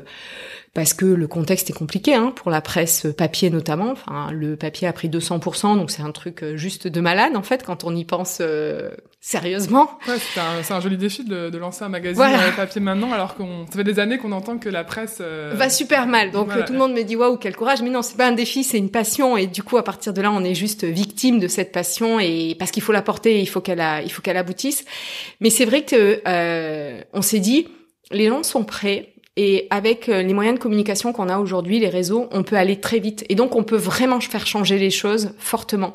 [0.74, 3.92] parce que le contexte est compliqué hein, pour la presse papier notamment.
[3.92, 7.42] Enfin, le papier a pris 200%, donc c'est un truc euh, juste de malade en
[7.42, 9.90] fait quand on y pense euh, sérieusement.
[10.08, 12.52] Ouais, c'est un, un, joli défi de, de, lancer un magazine voilà.
[12.52, 15.70] papier maintenant, alors qu'on ça fait des années qu'on entend que la presse euh, va
[15.70, 16.32] super mal.
[16.32, 18.64] Donc tout le monde me dit waouh quel courage, mais non c'est pas un défi,
[18.64, 21.48] c'est une passion et du coup à partir de là on est juste victime de
[21.48, 24.86] cette passion et parce qu'il faut la porter, il faut qu'elle il faut qu'elle aboutisse.
[25.42, 26.22] Mais c'est vrai que
[27.14, 27.68] on s'est dit
[28.12, 31.90] les gens sont prêts et avec euh, les moyens de communication qu'on a aujourd'hui, les
[31.90, 33.24] réseaux, on peut aller très vite.
[33.30, 35.94] Et donc, on peut vraiment faire changer les choses fortement.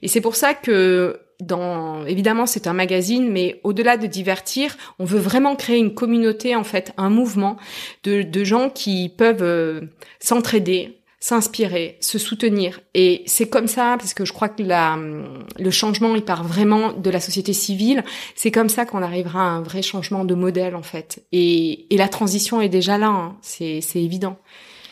[0.00, 5.04] Et c'est pour ça que dans, évidemment, c'est un magazine, mais au-delà de divertir, on
[5.04, 7.56] veut vraiment créer une communauté, en fait, un mouvement
[8.04, 9.80] de, gens qui peuvent euh,
[10.20, 12.80] s'entraider, s'inspirer, se soutenir.
[12.94, 14.96] Et c'est comme ça, parce que je crois que la,
[15.58, 18.04] le changement, il part vraiment de la société civile.
[18.36, 21.24] C'est comme ça qu'on arrivera à un vrai changement de modèle, en fait.
[21.32, 23.36] Et, et la transition est déjà là, hein.
[23.42, 24.38] c'est évident.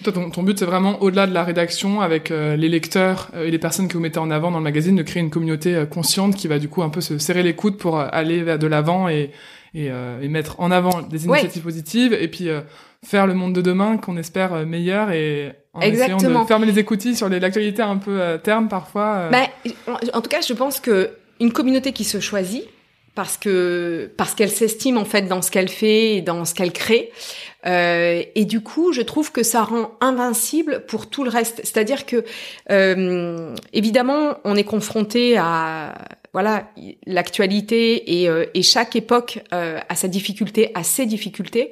[0.02, 3.46] Toi, ton, ton but, c'est vraiment, au-delà de la rédaction, avec euh, les lecteurs euh,
[3.46, 5.74] et les personnes que vous mettez en avant dans le magazine, de créer une communauté
[5.74, 8.66] euh, consciente qui va du coup un peu se serrer les coudes pour aller de
[8.66, 9.30] l'avant et,
[9.76, 9.86] et,
[10.22, 12.48] et mettre en avant des initiatives positives et puis
[13.04, 16.16] faire le monde de demain qu'on espère meilleur et en Exactement.
[16.18, 19.28] essayant de fermer les écoutilles sur l'actualité un peu terme parfois.
[19.30, 19.46] Bah,
[20.14, 21.10] en tout cas, je pense que
[21.40, 22.64] une communauté qui se choisit
[23.16, 26.72] parce que parce qu'elle s'estime en fait dans ce qu'elle fait et dans ce qu'elle
[26.72, 27.10] crée.
[27.66, 31.60] Euh, et du coup, je trouve que ça rend invincible pour tout le reste.
[31.64, 32.24] C'est-à-dire que
[32.70, 35.94] euh, évidemment, on est confronté à
[36.32, 36.70] voilà
[37.06, 41.70] l'actualité et, euh, et chaque époque euh, a sa difficulté, a ses difficultés.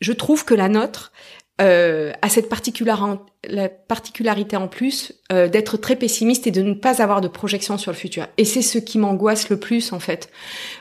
[0.00, 1.12] Je trouve que la nôtre
[1.60, 7.02] a cette particularité la particularité en plus euh, d'être très pessimiste et de ne pas
[7.02, 8.26] avoir de projection sur le futur.
[8.36, 10.30] Et c'est ce qui m'angoisse le plus en fait.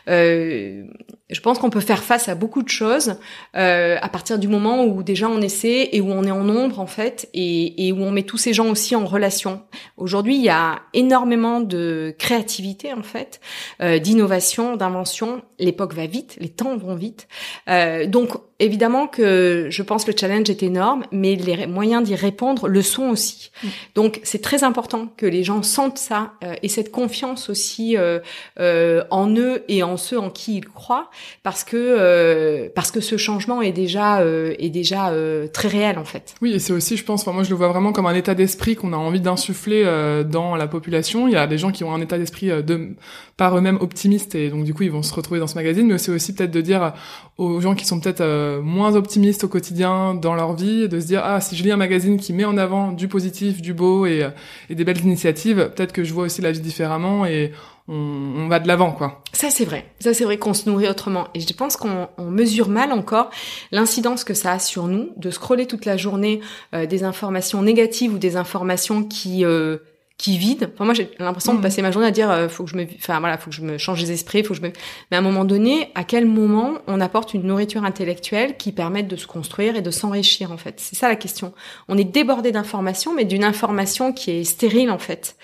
[0.09, 0.83] Euh,
[1.29, 3.15] je pense qu'on peut faire face à beaucoup de choses
[3.55, 6.79] euh, à partir du moment où déjà on essaie et où on est en nombre
[6.79, 9.61] en fait et, et où on met tous ces gens aussi en relation.
[9.97, 13.41] Aujourd'hui, il y a énormément de créativité en fait,
[13.81, 15.41] euh, d'innovation, d'invention.
[15.59, 17.27] L'époque va vite, les temps vont vite.
[17.67, 22.15] Euh, donc évidemment que je pense que le challenge est énorme, mais les moyens d'y
[22.15, 23.51] répondre le son aussi.
[23.63, 23.67] Mm.
[23.95, 28.19] Donc c'est très important que les gens sentent ça euh, et cette confiance aussi euh,
[28.59, 31.09] euh, en eux et en ceux en qui ils croient,
[31.43, 35.11] parce que parce que ce changement est déjà est déjà
[35.53, 36.35] très réel en fait.
[36.41, 38.75] Oui, et c'est aussi, je pense, moi je le vois vraiment comme un état d'esprit
[38.75, 39.83] qu'on a envie d'insuffler
[40.29, 41.27] dans la population.
[41.27, 42.95] Il y a des gens qui ont un état d'esprit de
[43.35, 45.97] par eux-mêmes optimistes et donc du coup ils vont se retrouver dans ce magazine, mais
[45.97, 46.93] c'est aussi peut-être de dire
[47.37, 51.21] aux gens qui sont peut-être moins optimistes au quotidien dans leur vie, de se dire
[51.23, 54.23] ah si je lis un magazine qui met en avant du positif, du beau et,
[54.23, 54.29] euh,
[54.69, 57.51] et des belles initiatives, peut-être que je vois aussi la vie différemment et
[57.87, 57.93] on,
[58.37, 59.21] on va de l'avant, quoi.
[59.31, 59.85] Ça, c'est vrai.
[59.99, 61.27] Ça, c'est vrai qu'on se nourrit autrement.
[61.33, 63.29] Et je pense qu'on mesure mal encore
[63.71, 66.41] l'incidence que ça a sur nous de scroller toute la journée
[66.73, 69.77] euh, des informations négatives ou des informations qui euh,
[70.17, 70.71] qui vide.
[70.73, 71.61] Enfin, moi, j'ai l'impression de mm.
[71.61, 73.61] passer ma journée à dire, euh, faut que je me, enfin voilà, faut que je
[73.61, 74.71] me change les esprits, faut que je me.
[75.11, 79.07] Mais à un moment donné, à quel moment on apporte une nourriture intellectuelle qui permette
[79.07, 80.79] de se construire et de s'enrichir en fait?
[80.79, 81.53] C'est ça la question.
[81.87, 85.35] On est débordé d'informations, mais d'une information qui est stérile en fait.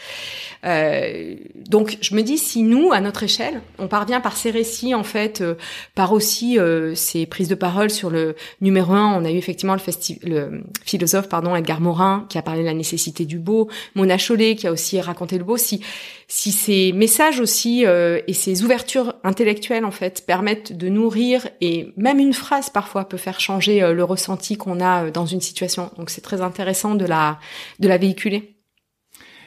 [0.66, 1.36] Euh,
[1.68, 5.04] donc, je me dis, si nous, à notre échelle, on parvient par ces récits en
[5.04, 5.56] fait, euh,
[5.94, 9.76] par aussi euh, ces prises de parole sur le numéro un, on a eu effectivement
[9.76, 9.82] le,
[10.24, 14.56] le philosophe pardon Edgar Morin qui a parlé de la nécessité du beau, Mona Chollet
[14.64, 15.58] qui a aussi raconté le beau.
[15.58, 15.82] Si
[16.30, 21.92] si ces messages aussi euh, et ces ouvertures intellectuelles en fait permettent de nourrir et
[21.98, 25.42] même une phrase parfois peut faire changer euh, le ressenti qu'on a euh, dans une
[25.42, 25.92] situation.
[25.98, 27.40] Donc c'est très intéressant de la
[27.80, 28.53] de la véhiculer.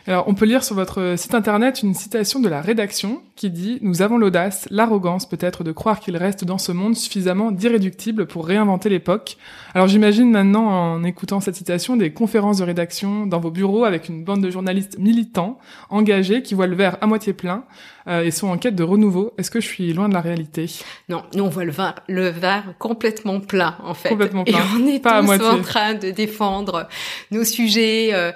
[0.09, 3.79] Alors, on peut lire sur votre site internet une citation de la rédaction qui dit
[3.83, 8.47] Nous avons l'audace, l'arrogance peut-être de croire qu'il reste dans ce monde suffisamment d'irréductible pour
[8.47, 9.37] réinventer l'époque.
[9.75, 14.09] Alors, j'imagine maintenant, en écoutant cette citation, des conférences de rédaction dans vos bureaux avec
[14.09, 15.59] une bande de journalistes militants,
[15.91, 17.65] engagés, qui voient le verre à moitié plein,
[18.09, 19.35] euh, et sont en quête de renouveau.
[19.37, 20.71] Est-ce que je suis loin de la réalité?
[21.09, 24.11] Non, nous on voit le verre, le verre complètement plein en fait.
[24.11, 24.59] Complètement plein.
[24.59, 26.87] Et on est Pas tous en train de défendre
[27.33, 28.11] nos sujets.
[28.13, 28.31] Euh.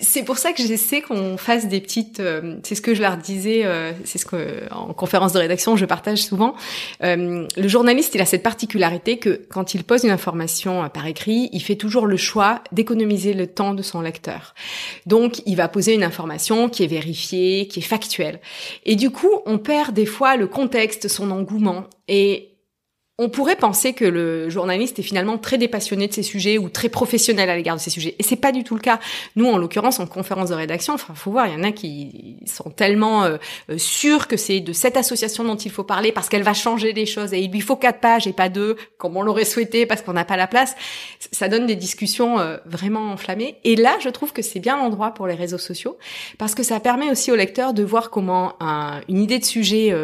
[0.00, 2.20] C'est pour ça que j'essaie qu'on fasse des petites.
[2.20, 3.64] Euh, c'est ce que je leur disais.
[4.04, 6.54] c'est ce que en conférence de rédaction je partage souvent.
[7.00, 11.60] le journaliste, il a cette particularité que quand il pose une information par écrit, il
[11.60, 14.54] fait toujours le choix d'économiser le temps de son lecteur.
[15.06, 18.40] Donc, il va poser une information qui est vérifiée, qui est factuelle.
[18.84, 21.84] Et du coup, on perd des fois le contexte, son engouement.
[22.08, 22.55] Et
[23.18, 26.90] on pourrait penser que le journaliste est finalement très dépassionné de ces sujets ou très
[26.90, 28.14] professionnel à l'égard de ces sujets.
[28.18, 29.00] Et c'est pas du tout le cas.
[29.36, 32.36] Nous, en l'occurrence, en conférence de rédaction, enfin, faut voir, il y en a qui
[32.44, 33.38] sont tellement euh,
[33.70, 36.92] euh, sûrs que c'est de cette association dont il faut parler parce qu'elle va changer
[36.92, 39.86] les choses et il lui faut quatre pages et pas deux, comme on l'aurait souhaité
[39.86, 40.76] parce qu'on n'a pas la place.
[41.32, 43.56] Ça donne des discussions euh, vraiment enflammées.
[43.64, 45.96] Et là, je trouve que c'est bien l'endroit pour les réseaux sociaux
[46.36, 48.56] parce que ça permet aussi au lecteur de voir comment
[49.08, 49.94] une idée de sujet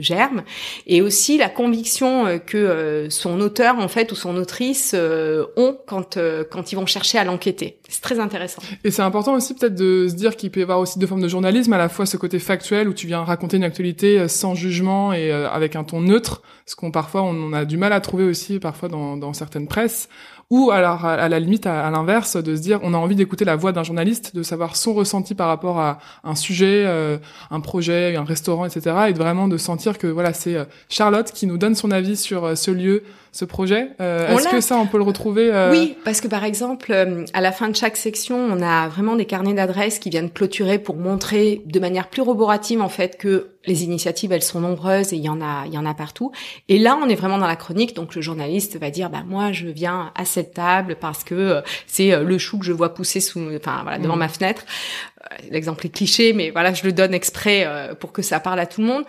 [0.00, 0.42] germe
[0.86, 5.76] et aussi la conviction que euh, son auteur en fait ou son autrice euh, ont
[5.86, 7.78] quand euh, quand ils vont chercher à l'enquêter.
[7.88, 8.62] C'est très intéressant.
[8.84, 11.20] Et c'est important aussi peut-être de se dire qu'il peut y avoir aussi deux formes
[11.20, 14.54] de journalisme, à la fois ce côté factuel où tu viens raconter une actualité sans
[14.54, 18.24] jugement et avec un ton neutre, ce qu'on parfois on, a du mal à trouver
[18.24, 20.08] aussi parfois dans, dans certaines presses
[20.50, 23.56] ou alors à, la limite à, l'inverse de se dire on a envie d'écouter la
[23.56, 27.18] voix d'un journaliste, de savoir son ressenti par rapport à un sujet, euh,
[27.50, 28.96] un projet, un restaurant, etc.
[29.08, 32.16] Et de vraiment de sentir que voilà c'est euh, Charlotte qui nous donne son avis
[32.16, 33.90] sur euh, ce lieu, ce projet.
[33.98, 36.92] Est-ce que ça on peut le retrouver Oui, parce que par exemple
[37.34, 40.78] à la fin de chaque section on a vraiment des carnets d'adresses qui viennent clôturer
[40.78, 45.16] pour montrer de manière plus roborative en fait que les initiatives, elles sont nombreuses et
[45.16, 46.32] il y en a, il y en a partout.
[46.68, 49.52] Et là, on est vraiment dans la chronique, donc le journaliste va dire, bah moi,
[49.52, 52.94] je viens à cette table parce que euh, c'est euh, le chou que je vois
[52.94, 54.20] pousser sous, enfin voilà, devant mm.
[54.20, 54.64] ma fenêtre.
[55.22, 57.66] Euh, l'exemple est cliché, mais voilà, je le donne exprès
[58.00, 59.04] pour que ça parle à tout le monde.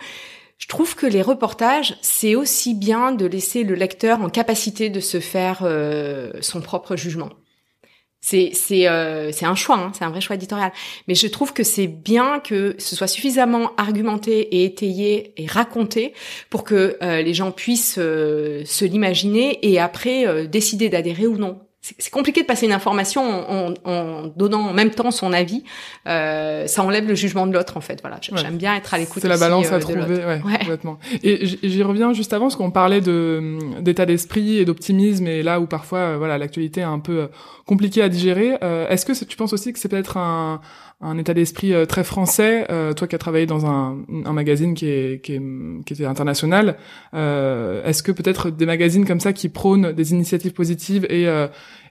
[0.58, 5.00] je trouve que les reportages, c'est aussi bien de laisser le lecteur en capacité de
[5.00, 7.30] se faire euh, son propre jugement.
[8.32, 10.72] Euh, c'est un choix, hein, c'est un vrai choix éditorial.
[11.08, 16.12] Mais je trouve que c'est bien que ce soit suffisamment argumenté et étayé et raconté
[16.50, 22.10] pour que euh, les gens puissent se l'imaginer et après décider d'adhérer ou non c'est
[22.10, 25.64] compliqué de passer une information en, en, donnant en même temps son avis.
[26.06, 28.00] Euh, ça enlève le jugement de l'autre, en fait.
[28.02, 29.22] Voilà, j'aime bien être à l'écoute.
[29.22, 30.98] C'est la balance à euh, trouver, ouais, complètement.
[31.22, 35.58] Et j'y reviens juste avant, parce qu'on parlait de d'état d'esprit et d'optimisme, et là
[35.58, 37.26] où parfois, euh, voilà, l'actualité est un peu euh,
[37.64, 38.58] compliquée à digérer.
[38.90, 40.60] Est-ce que tu penses aussi que c'est peut-être un
[41.00, 45.24] un état d'esprit très français, toi qui as travaillé dans un, un magazine qui est,
[45.24, 45.42] qui, est,
[45.86, 46.76] qui était international,
[47.14, 51.26] euh, est-ce que peut-être des magazines comme ça qui prônent des initiatives positives et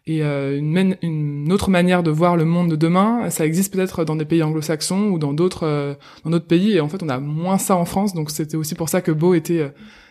[0.09, 4.05] et euh, une, une, autre manière de voir le monde de demain, ça existe peut-être
[4.05, 5.93] dans des pays anglo-saxons ou dans d'autres euh,
[6.23, 6.75] dans d'autres pays.
[6.75, 8.15] Et en fait, on a moins ça en France.
[8.15, 9.69] Donc c'était aussi pour ça que Beau était euh,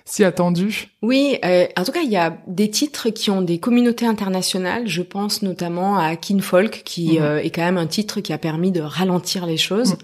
[0.08, 3.58] si attendu Oui, euh, en tout cas, il y a des titres qui ont des
[3.58, 4.88] communautés internationales.
[4.88, 7.22] Je pense notamment à Kinfolk, qui mhm.
[7.22, 9.92] euh, est quand même un titre qui a permis de ralentir les choses.
[9.92, 9.98] Mhm.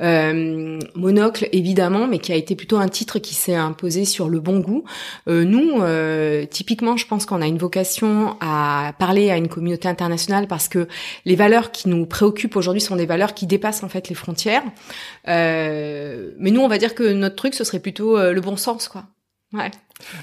[0.00, 4.40] Euh, Monocle, évidemment, mais qui a été plutôt un titre qui s'est imposé sur le
[4.40, 4.84] bon goût.
[5.28, 9.86] Euh, nous, euh, typiquement, je pense qu'on a une vocation à parler à une communauté
[9.86, 10.88] internationale parce que
[11.26, 14.64] les valeurs qui nous préoccupent aujourd'hui sont des valeurs qui dépassent en fait les frontières.
[15.26, 19.04] mais nous, on va dire que notre truc, ce serait plutôt le bon sens, quoi.
[19.52, 19.70] Ouais.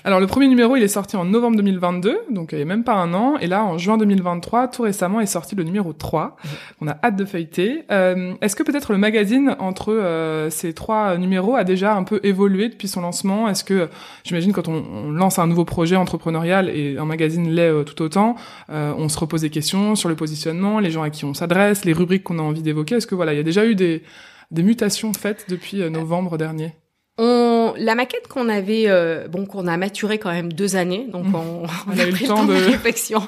[0.04, 2.84] Alors le premier numéro, il est sorti en novembre 2022, donc il n'y a même
[2.84, 3.38] pas un an.
[3.38, 6.36] Et là, en juin 2023, tout récemment, est sorti le numéro 3.
[6.82, 7.84] On a hâte de feuilleter.
[7.92, 12.20] Euh, Est-ce que peut-être le magazine, entre euh, ces trois numéros, a déjà un peu
[12.24, 13.48] évolué depuis son lancement?
[13.48, 13.90] Est-ce que,
[14.24, 18.02] j'imagine, quand on, on, lance un nouveau projet entrepreneurial, et un magazine l'est euh, tout
[18.02, 18.36] autant,
[18.70, 21.86] euh, on se repose des questions sur le positionnement, les gens à qui on s'adresse,
[21.86, 22.96] les rubriques qu'on a envie d'évoquer.
[22.96, 24.04] Est-ce que voilà, il y a déjà eu des,
[24.52, 26.74] des mutations faites depuis euh, novembre dernier?
[27.20, 27.49] on,
[27.80, 31.36] la maquette qu'on avait, euh, bon, qu'on a maturé quand même deux années, donc mmh.
[31.36, 32.54] on, on, a, eu le temps, de...
[32.54, 33.22] réflexion,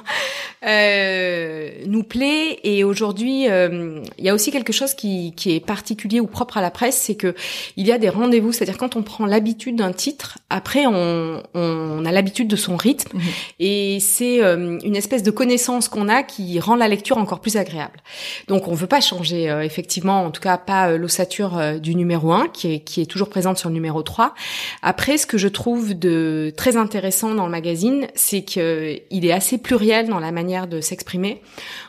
[0.66, 2.60] euh, nous plaît.
[2.64, 6.58] Et aujourd'hui, euh, il y a aussi quelque chose qui, qui est particulier ou propre
[6.58, 7.34] à la presse, c'est que
[7.78, 8.52] il y a des rendez-vous.
[8.52, 13.18] C'est-à-dire quand on prend l'habitude d'un titre, après on, on a l'habitude de son rythme,
[13.18, 13.22] mmh.
[13.60, 17.58] et c'est euh, une espèce de connaissance qu'on a qui rend la lecture encore plus
[17.58, 18.02] agréable.
[18.48, 22.50] Donc on veut pas changer, euh, effectivement, en tout cas pas l'ossature du numéro 1
[22.50, 24.34] qui est, qui est toujours présente sur le numéro 3.
[24.82, 29.58] Après, ce que je trouve de très intéressant dans le magazine, c'est qu'il est assez
[29.58, 31.42] pluriel dans la manière de s'exprimer.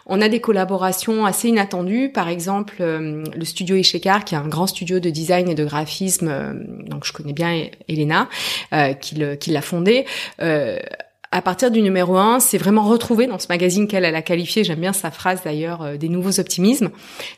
[0.07, 4.49] On a des collaborations assez inattendues, par exemple euh, le studio Ishekar, qui est un
[4.49, 6.53] grand studio de design et de graphisme, euh,
[6.87, 8.29] donc je connais bien Elena,
[8.73, 9.15] euh, qui
[9.51, 10.05] l'a fondé
[11.35, 14.81] à partir du numéro 1, c'est vraiment retrouvé dans ce magazine qu'elle a qualifié, j'aime
[14.81, 16.91] bien sa phrase d'ailleurs, des nouveaux optimismes.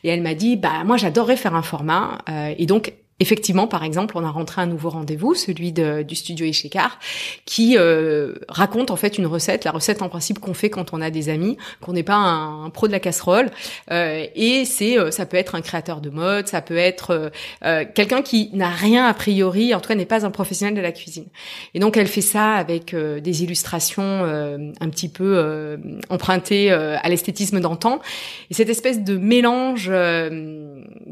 [0.03, 2.17] Et elle m'a dit, bah moi j'adorerais faire un format.
[2.57, 6.45] et donc Effectivement, par exemple, on a rentré un nouveau rendez-vous, celui de, du studio
[6.45, 6.99] Ishekar,
[7.45, 10.99] qui euh, raconte en fait une recette, la recette en principe qu'on fait quand on
[10.99, 13.51] a des amis, qu'on n'est pas un, pro de la casserole.
[13.89, 17.31] Euh, et c'est, euh, ça peut être un créateur de mode, ça peut être
[17.63, 20.81] euh, quelqu'un qui n'a rien a priori, en tout cas n'est pas un professionnel de
[20.81, 21.27] la cuisine.
[21.73, 25.77] Et donc elle fait ça avec des illustrations un petit peu
[26.09, 28.01] empruntées à l'esthétisme d'antan.
[28.49, 29.91] Et cette espèce de mélange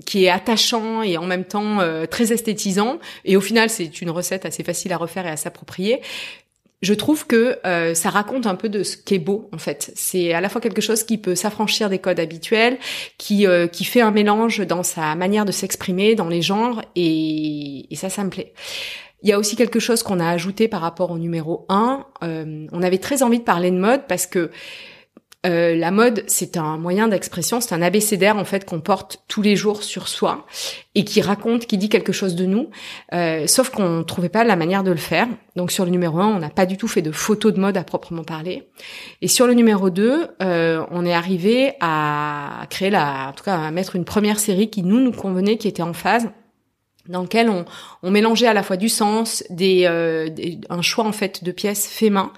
[0.06, 2.99] qui est attachant et en même temps euh, très esthétisant.
[3.25, 6.01] Et au final, c'est une recette assez facile à refaire et à s'approprier
[6.82, 9.93] je trouve que euh, ça raconte un peu de ce qui est beau en fait.
[9.95, 12.77] C'est à la fois quelque chose qui peut s'affranchir des codes habituels,
[13.17, 17.88] qui euh, qui fait un mélange dans sa manière de s'exprimer, dans les genres, et,
[17.89, 18.51] et, ça, ça me plaît.
[19.21, 22.06] Il y a aussi quelque chose qu'on a ajouté par rapport au numéro 1.
[22.21, 24.51] on avait très envie de parler de mode parce que
[25.45, 29.41] euh, la mode, c'est un moyen d'expression, c'est un abécédaire en fait qu'on porte tous
[29.41, 30.45] les jours sur soi
[30.95, 32.69] et qui raconte, qui dit quelque chose de nous.
[33.13, 35.27] Euh, sauf qu'on trouvait pas la manière de le faire.
[35.56, 37.75] Donc sur le numéro 1, on n'a pas du tout fait de photos de mode
[37.75, 38.69] à proprement parler.
[39.21, 43.58] Et sur le numéro 2, euh, on est arrivé à créer la, en tout cas
[43.58, 46.29] à mettre une première série qui nous nous convenait, qui était en phase
[47.08, 47.66] dans lequel on,
[48.02, 50.30] on, mélangeait à la fois du sens, des, euh,
[50.70, 52.32] un choix en fait de pièces fait main,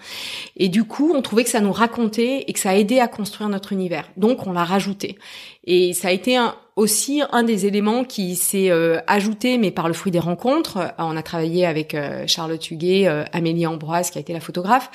[0.58, 3.50] et du coup on trouvait que ça nous racontait et que ça aidait à construire
[3.50, 4.10] notre univers.
[4.18, 5.18] Donc on l'a rajouté.
[5.66, 9.88] Et ça a été un, aussi un des éléments qui s'est euh, ajouté, mais par
[9.88, 10.78] le fruit des rencontres.
[10.78, 14.90] Euh, on a travaillé avec euh, Charlotte Huguet, Amélie Ambroise, qui a été la photographe.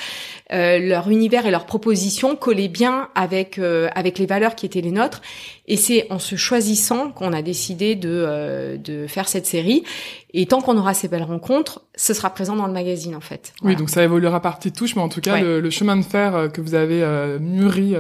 [0.51, 5.23] leur univers et leurs propositions collaient bien avec avec les valeurs qui étaient les nôtres.
[5.67, 9.85] Et c'est en se choisissant qu'on a décidé de de faire cette série.
[10.33, 13.53] Et tant qu'on aura ces belles rencontres, ce sera présent dans le magazine en fait.
[13.63, 16.51] Oui, donc ça évoluera par petites touches, mais en tout cas, le, chemin de fer
[16.53, 17.05] que vous avez
[17.41, 17.95] mûri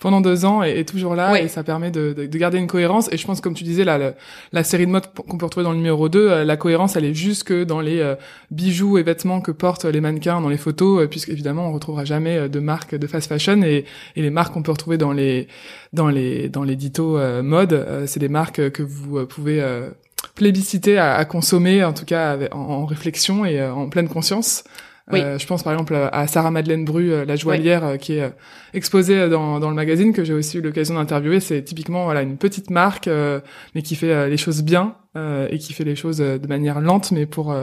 [0.00, 3.08] pendant deux ans est, toujours là et ça permet de, de, garder une cohérence.
[3.12, 4.14] Et je pense, comme tu disais, la,
[4.52, 7.14] la série de mode qu'on peut retrouver dans le numéro 2, la cohérence, elle est
[7.14, 8.14] juste que dans les
[8.50, 12.48] bijoux et vêtements que portent les mannequins dans les photos, puisque évidemment, on retrouvera jamais
[12.48, 13.62] de marques de fast fashion.
[13.62, 13.84] Et,
[14.16, 15.48] et les marques qu'on peut retrouver dans les
[15.92, 19.62] dans les dans l'édito mode, c'est des marques que vous pouvez
[20.30, 24.64] plébiscité à, à, consommer, en tout cas en, réflexion et euh, en pleine conscience.
[25.12, 28.32] Euh, je pense par exemple à Sarah Madeleine Bru, euh, la joaillière, qui est
[28.72, 31.40] exposée dans, dans le magazine que j'ai aussi eu l'occasion d'interviewer.
[31.40, 33.08] C'est typiquement voilà une petite marque,
[33.74, 37.26] mais qui fait les choses bien et qui fait les choses de manière lente, mais
[37.26, 37.54] pour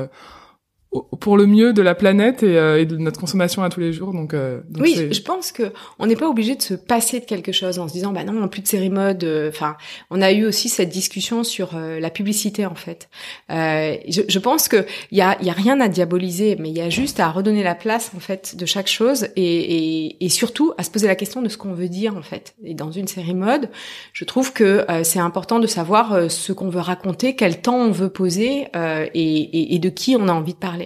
[1.21, 3.93] pour le mieux de la planète et, euh, et, de notre consommation à tous les
[3.93, 4.11] jours.
[4.11, 7.53] Donc, euh, oui, je pense que on n'est pas obligé de se passer de quelque
[7.53, 9.23] chose en se disant bah non, plus de série mode.
[9.23, 9.77] Euh, enfin,
[10.09, 13.09] on a eu aussi cette discussion sur la publicité en fait.
[13.49, 16.81] Je, je, pense que il y a, y a rien à diaboliser, mais il y
[16.81, 20.73] a juste à redonner la place en fait de chaque chose et, et, et surtout
[20.77, 22.55] à se poser la question de ce qu'on veut dire en fait.
[22.65, 23.69] Et dans une série mode,
[24.11, 28.09] je trouve que c'est important de savoir ce qu'on veut raconter, quel temps on veut
[28.09, 30.80] poser et, et de qui on a envie de parler.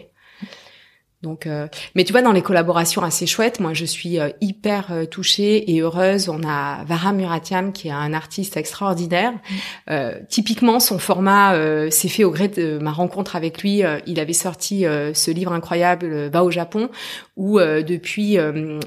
[1.26, 4.92] Donc, euh, mais tu vois, dans les collaborations assez chouettes, moi, je suis euh, hyper
[4.92, 6.30] euh, touchée et heureuse.
[6.30, 9.34] On a Vara Muratiam, qui est un artiste extraordinaire.
[9.88, 10.26] Mm.
[10.30, 11.56] typiquement, son format
[11.90, 13.82] s'est fait au gré de ma rencontre avec lui.
[14.06, 16.90] il avait sorti ce livre incroyable, Va au Japon,
[17.36, 18.38] où depuis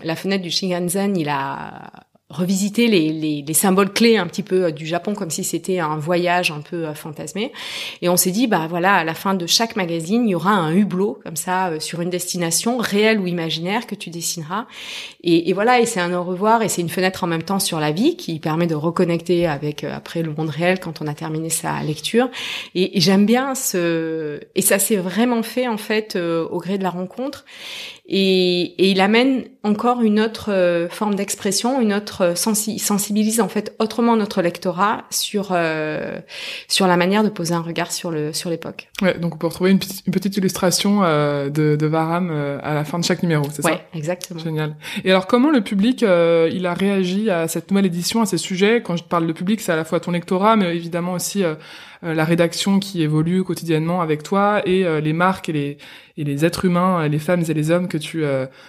[0.05, 1.91] la fenêtre du Shingansen, il a
[2.31, 5.79] revisiter les, les, les, symboles clés un petit peu euh, du Japon comme si c'était
[5.79, 7.53] un voyage un peu euh, fantasmé.
[8.03, 10.51] Et on s'est dit, bah voilà, à la fin de chaque magazine, il y aura
[10.51, 14.67] un hublot comme ça euh, sur une destination réelle ou imaginaire que tu dessineras.
[15.23, 17.61] Et, et voilà, et c'est un au revoir et c'est une fenêtre en même temps
[17.61, 21.15] sur la vie qui permet de reconnecter avec après le monde réel quand on a
[21.15, 22.29] terminé sa lecture.
[22.75, 26.83] Et, et j'aime bien ce et ça s'est vraiment fait en fait au gré de
[26.83, 27.45] la rencontre.
[28.11, 33.49] Et, et il amène encore une autre euh, forme d'expression, une autre euh, sensibilise en
[33.49, 36.19] fait autrement notre lectorat sur euh,
[36.69, 38.89] sur la manière de poser un regard sur le sur l'époque.
[39.03, 42.31] Ouais, donc on peut retrouver une, petite, une petite illustration euh, de, de Varam
[42.63, 43.71] à la fin de chaque numéro, c'est ça?
[43.71, 44.41] Ouais, exactement.
[44.41, 44.77] Génial.
[45.05, 48.81] Et alors comment le public il a réagi à cette nouvelle édition, à ces sujets?
[48.83, 51.45] Quand je parle de public, c'est à la fois ton lectorat, mais évidemment aussi
[52.03, 55.79] la rédaction qui évolue quotidiennement avec toi et les marques et les
[56.17, 58.25] et les êtres humains, les femmes et les hommes que tu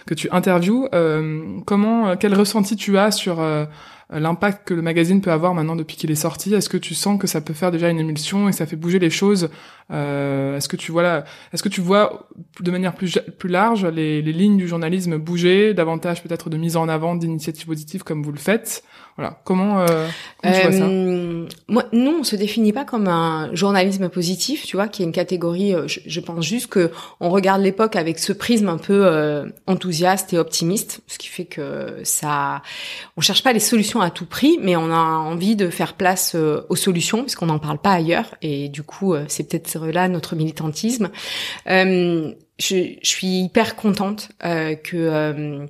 [0.05, 0.87] que tu interviews.
[0.93, 3.65] Euh, comment, euh, quel ressenti tu as sur euh,
[4.11, 7.19] l'impact que le magazine peut avoir maintenant depuis qu'il est sorti Est-ce que tu sens
[7.19, 9.49] que ça peut faire déjà une émulsion et ça fait bouger les choses
[9.89, 12.27] Est-ce que tu vois là, est-ce que tu vois
[12.59, 16.77] de manière plus plus large les, les lignes du journalisme bouger, davantage peut-être de mise
[16.77, 18.83] en avant d'initiatives positives comme vous le faites?
[19.19, 19.37] Voilà.
[19.43, 20.07] Comment, euh,
[20.41, 20.83] tu vois ça?
[20.85, 25.05] Euh, Moi, nous, on se définit pas comme un journalisme positif, tu vois, qui est
[25.05, 25.75] une catégorie.
[25.75, 26.89] Euh, je, pense juste que
[27.19, 31.97] on regarde l'époque avec ce prisme un peu enthousiaste et optimiste, ce qui fait que
[32.03, 32.61] ça,
[33.17, 36.35] on cherche pas les solutions à tout prix, mais on a envie de faire place
[36.35, 41.09] aux solutions, puisqu'on n'en parle pas ailleurs, et du coup, c'est peut-être là notre militantisme
[42.59, 45.65] je, je, suis hyper contente euh, que euh,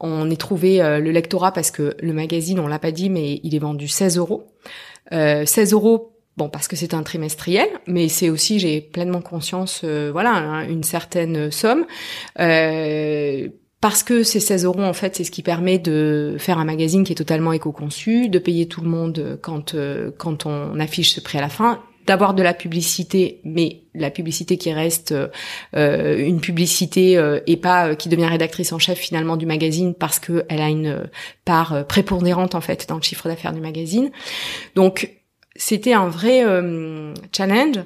[0.00, 3.40] on ait trouvé euh, le lectorat parce que le magazine, on l'a pas dit, mais
[3.44, 4.48] il est vendu 16 euros.
[5.10, 6.08] 16 euros
[6.38, 10.82] Bon, parce que c'est un trimestriel, mais c'est aussi, j'ai pleinement conscience, voilà, hein, une
[10.82, 11.84] certaine somme.
[13.82, 17.04] Parce que ces 16 euros, en fait, c'est ce qui permet de faire un magazine
[17.04, 19.76] qui est totalement éco-conçu, de payer tout le monde quand
[20.16, 24.56] quand on affiche ce prix à la fin, d'avoir de la publicité, mais la publicité
[24.56, 25.14] qui reste
[25.76, 29.94] euh, une publicité euh, et pas euh, qui devient rédactrice en chef finalement du magazine
[29.94, 31.08] parce que elle a une
[31.44, 34.10] part prépondérante en fait dans le chiffre d'affaires du magazine.
[34.74, 35.10] Donc
[35.54, 36.42] c'était un vrai
[37.36, 37.78] challenge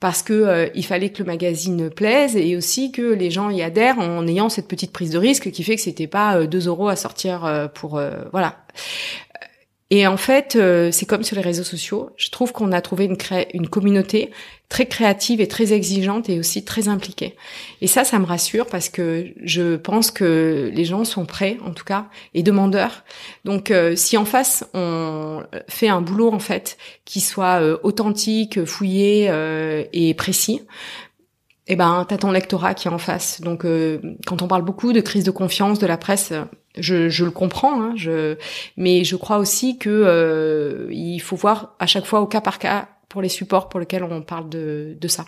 [0.00, 3.98] parce que il fallait que le magazine plaise et aussi que les gens y adhèrent
[3.98, 6.96] en ayant cette petite prise de risque qui fait que c'était pas 2 euros à
[6.96, 8.00] sortir pour
[8.32, 8.56] voilà
[9.92, 12.10] et en fait, euh, c'est comme sur les réseaux sociaux.
[12.16, 13.16] Je trouve qu'on a trouvé une,
[13.52, 14.30] une communauté
[14.68, 17.34] très créative et très exigeante et aussi très impliquée.
[17.80, 21.72] Et ça, ça me rassure parce que je pense que les gens sont prêts, en
[21.72, 23.02] tout cas, et demandeurs.
[23.44, 28.64] Donc, euh, si en face on fait un boulot en fait qui soit euh, authentique,
[28.64, 29.28] fouillé
[29.92, 30.62] et précis,
[31.66, 33.40] eh ben, t'as ton lectorat qui est en face.
[33.40, 33.66] Donc,
[34.26, 36.32] quand on parle beaucoup de crise de confiance de la presse,
[36.78, 38.36] je, je, le comprends, hein, je,
[38.76, 42.58] mais je crois aussi que euh, il faut voir à chaque fois au cas par
[42.58, 45.24] cas pour les supports pour lesquels on parle de, de ça.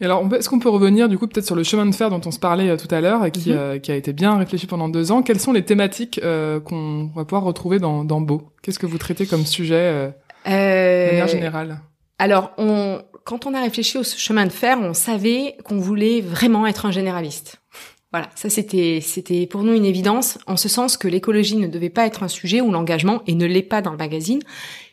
[0.00, 2.20] Et alors, est-ce qu'on peut revenir du coup peut-être sur le chemin de fer dont
[2.26, 3.56] on se parlait euh, tout à l'heure et qui, mhm.
[3.56, 5.22] euh, qui, a été bien réfléchi pendant deux ans?
[5.22, 8.50] Quelles sont les thématiques euh, qu'on va pouvoir retrouver dans, dans Beau?
[8.62, 10.12] Qu'est-ce que vous traitez comme sujet
[10.44, 11.80] de manière générale?
[12.18, 16.66] Alors, on, quand on a réfléchi au chemin de fer, on savait qu'on voulait vraiment
[16.66, 17.58] être un généraliste.
[18.16, 21.90] Voilà, ça c'était c'était pour nous une évidence, en ce sens que l'écologie ne devait
[21.90, 24.40] pas être un sujet ou l'engagement, et ne l'est pas dans le magazine,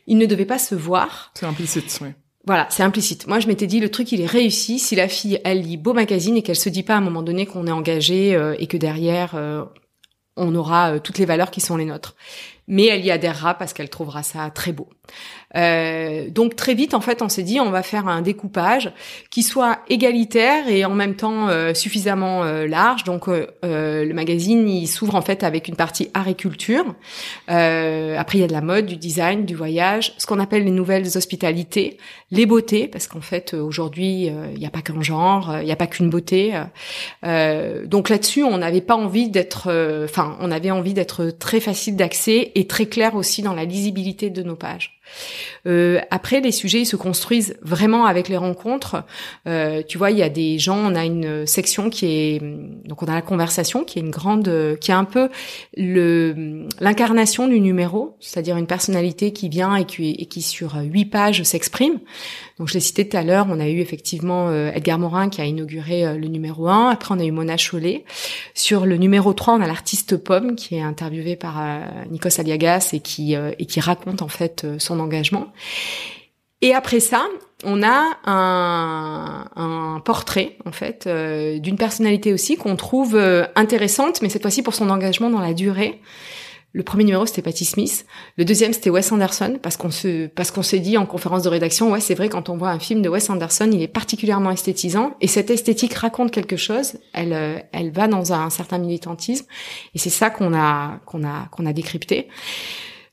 [0.08, 1.32] il ne devait pas se voir.
[1.34, 2.10] C'est implicite, oui.
[2.46, 3.26] Voilà, c'est implicite.
[3.28, 5.94] Moi, je m'étais dit, le truc, il est réussi si la fille, elle lit beau
[5.94, 8.68] magazine et qu'elle se dit pas à un moment donné qu'on est engagé euh, et
[8.68, 9.64] que derrière, euh,
[10.36, 12.18] on aura euh, toutes les valeurs qui sont les nôtres.
[12.68, 14.88] Mais elle y adhérera parce qu'elle trouvera ça très beau.
[15.56, 18.92] Euh, donc très vite, en fait, on s'est dit, on va faire un découpage
[19.30, 23.04] qui soit égalitaire et en même temps euh, suffisamment euh, large.
[23.04, 26.96] Donc le magazine, il s'ouvre en fait avec une partie agriculture.
[27.48, 30.72] après, il y a de la mode, du design, du voyage, ce qu'on appelle les
[30.72, 31.98] nouvelles hospitalités,
[32.32, 35.76] les beautés, parce qu'en fait, aujourd'hui, il n'y a pas qu'un genre, il n'y a
[35.76, 36.54] pas qu'une beauté.
[37.24, 39.70] donc là-dessus, on n'avait pas envie d'être,
[40.04, 44.30] enfin, on avait envie d'être très facile d'accès et très clair aussi dans la lisibilité
[44.30, 45.02] de nos pages.
[45.68, 49.04] Euh, après, les sujets ils se construisent vraiment avec les rencontres.
[49.48, 52.40] Euh, tu vois, il y a des gens, on a une section qui est
[52.86, 55.30] donc on a la conversation qui est une grande, qui est un peu
[55.78, 61.06] le l'incarnation du numéro, c'est-à-dire une personnalité qui vient et qui, et qui sur huit
[61.06, 62.00] pages s'exprime.
[62.60, 65.42] Donc je l'ai cité tout à l'heure, on a eu effectivement euh, Edgar Morin qui
[65.42, 68.06] a inauguré euh, le numéro 1, après on a eu Mona Chollet.
[68.54, 72.92] Sur le numéro 3, on a l'artiste Pomme qui est interviewé par euh, Nikos Aliagas
[72.94, 75.54] et qui, et qui raconte en fait son engagement.
[76.62, 77.26] Et après ça,
[77.66, 81.08] on a un, un portrait en fait
[81.60, 83.18] d'une personnalité aussi qu'on trouve
[83.56, 86.02] intéressante, mais cette fois-ci pour son engagement dans la durée.
[86.76, 90.50] Le premier numéro c'était Patty Smith, le deuxième c'était Wes Anderson parce qu'on se parce
[90.50, 93.04] qu'on s'est dit en conférence de rédaction ouais c'est vrai quand on voit un film
[93.04, 97.60] de Wes Anderson il est particulièrement esthétisant et cette esthétique raconte quelque chose, elle euh,
[97.74, 99.46] elle va dans un certain militantisme
[99.94, 102.28] et c'est ça qu'on a qu'on a qu'on a décrypté.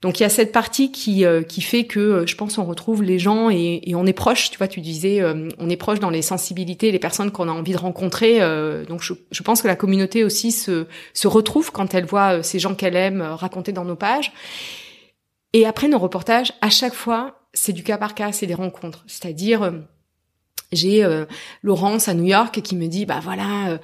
[0.03, 2.65] Donc il y a cette partie qui euh, qui fait que euh, je pense on
[2.65, 4.51] retrouve les gens et, on est proche.
[4.51, 7.53] Tu vois, tu disais euh, on est proche dans les sensibilités, les personnes qu'on a
[7.53, 8.41] envie de rencontrer.
[8.87, 12.59] donc je, je, pense que la communauté aussi se se retrouve quand elle voit ces
[12.59, 14.33] gens qu'elle aime raconter dans nos pages.
[15.53, 19.05] Et après nos reportages, à chaque fois, c'est du cas par cas, c'est des rencontres.
[19.07, 19.73] C'est-à-dire
[20.73, 21.05] j'ai
[21.63, 23.79] Laurence à New York qui me dit bah voilà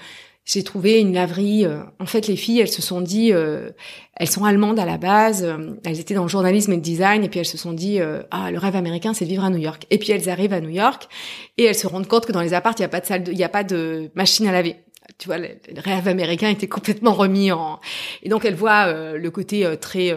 [0.47, 1.67] j'ai trouvé une laverie.
[1.67, 3.71] Euh, en fait, les filles, elles se sont dit, euh,
[4.15, 7.25] elles sont allemandes à la base, euh, elles étaient dans le journalisme et le design,
[7.25, 7.99] et puis elles se sont dit,
[8.31, 9.87] ah, le rêve américain, c'est de vivre à New York.
[9.91, 11.09] Et puis elles arrivent à New York
[11.59, 13.25] et elles se rendent compte que dans les apparts, il n'y a pas de salle,
[13.27, 14.77] il n'y a pas de machine à laver.
[15.19, 17.81] Tu vois, le, rêve américain était complètement remis en.
[18.23, 20.15] Et donc elles voient le côté très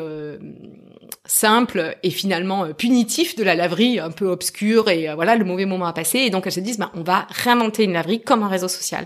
[1.30, 5.46] simple et finalement euh, punitif de la laverie un peu obscure et euh, voilà le
[5.46, 8.20] mauvais moment à passer et donc elles se disent bah, on va réinventer une laverie
[8.20, 9.06] comme un réseau social.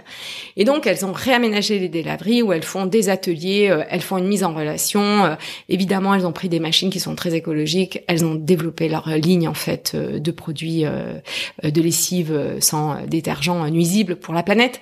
[0.55, 4.17] Et donc elles ont réaménagé des laveries où elles font des ateliers euh, elles font
[4.17, 5.35] une mise en relation
[5.67, 7.99] évidemment elles ont pris des machines qui sont très écologiques.
[8.07, 14.33] Elles ont développé leur ligne en fait de produits de lessive sans détergent nuisible pour
[14.33, 14.79] la planète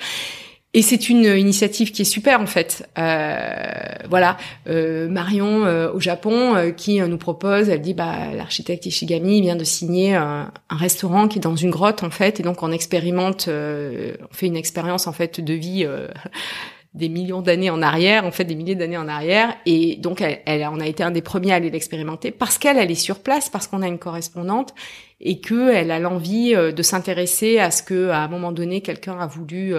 [0.73, 2.87] et c'est une initiative qui est super en fait.
[2.97, 3.53] Euh,
[4.09, 9.57] voilà, euh, Marion euh, au Japon qui nous propose, elle dit bah l'architecte Ishigami vient
[9.57, 13.49] de signer un, restaurant qui est dans une grotte en fait, et donc on expérimente,
[13.49, 15.85] on fait une expérience en fait de vie.
[16.93, 20.39] Des millions d'années en arrière, en fait des milliers d'années en arrière, et donc elle,
[20.45, 23.19] elle, on a été un des premiers à aller l'expérimenter parce qu'elle, elle est sur
[23.19, 24.73] place, parce qu'on a une correspondante
[25.21, 29.19] et que elle a l'envie de s'intéresser à ce que, à un moment donné, quelqu'un
[29.19, 29.73] a voulu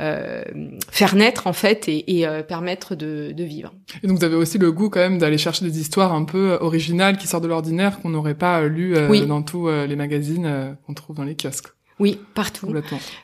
[0.00, 0.42] euh,
[0.90, 3.74] faire naître en fait et, et euh, permettre de, de, vivre.
[4.02, 6.52] Et donc vous avez aussi le goût quand même d'aller chercher des histoires un peu
[6.52, 8.94] euh, originales qui sortent de l'ordinaire qu'on n'aurait pas lu
[9.26, 11.68] dans tous les magazines qu'on trouve dans les kiosques.
[12.00, 12.74] Oui, partout.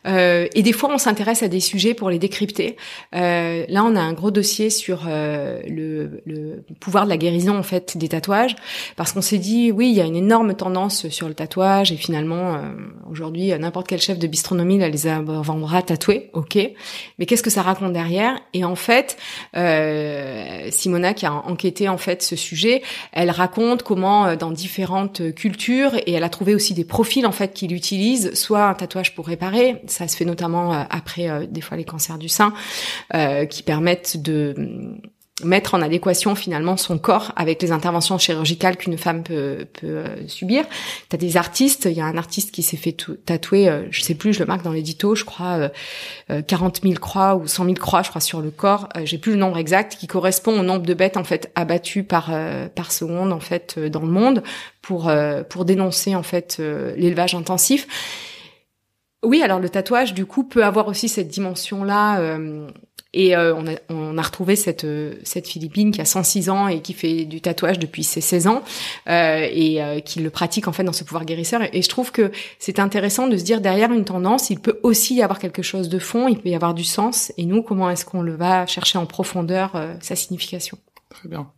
[0.06, 2.76] Euh, et des fois, on s'intéresse à des sujets pour les décrypter.
[3.14, 7.56] Euh, là, on a un gros dossier sur euh, le, le, pouvoir de la guérison
[7.56, 8.54] en fait des tatouages,
[8.96, 11.96] parce qu'on s'est dit, oui, il y a une énorme tendance sur le tatouage, et
[11.96, 12.58] finalement, euh,
[13.10, 16.58] aujourd'hui, n'importe quel chef de bistronomie là, les vendra tatoués, ok.
[17.18, 18.38] Mais qu'est-ce que ça raconte derrière?
[18.52, 19.16] Et en fait,
[19.56, 25.94] euh, Simona qui a enquêté en fait ce sujet, elle raconte comment dans différentes cultures,
[26.06, 29.26] et elle a trouvé aussi des profils en fait qui l'utilisent, soit un tatouage pour
[29.26, 29.82] réparer.
[29.86, 32.52] Ça se fait notamment euh, après euh, des fois les cancers du sein,
[33.14, 35.00] euh, qui permettent de mm,
[35.44, 40.64] mettre en adéquation finalement son corps avec les interventions chirurgicales qu'une femme peut, peut subir.
[41.10, 42.96] T'as des artistes, il y a un artiste qui s'est fait
[43.26, 45.70] tatouer, je sais plus, je le marque dans l'édito, je crois,
[46.46, 48.88] 40 000 croix ou 100 000 croix, je crois, sur le corps.
[49.04, 52.32] J'ai plus le nombre exact, qui correspond au nombre de bêtes en fait abattues par
[52.74, 54.42] par seconde en fait dans le monde
[54.80, 55.12] pour
[55.50, 56.62] pour dénoncer en fait
[56.96, 57.86] l'élevage intensif.
[59.26, 62.20] Oui, alors le tatouage, du coup, peut avoir aussi cette dimension-là.
[62.20, 62.68] Euh,
[63.12, 66.68] Et euh, on, a, on a retrouvé cette, euh, cette Philippine qui a 106 ans
[66.68, 68.62] et qui fait du tatouage depuis ses 16 ans
[69.08, 71.62] euh, et qui le pratique en fait dans ce pouvoir guérisseur.
[71.72, 75.14] Et, je trouve que c'est intéressant de se dire derrière une tendance, il peut aussi
[75.14, 77.32] y avoir quelque chose de fond, il peut y avoir du sens.
[77.38, 79.72] Et nous, comment est-ce qu'on le va chercher en profondeur
[80.02, 80.78] sa signification?
[81.08, 81.50] Très bien.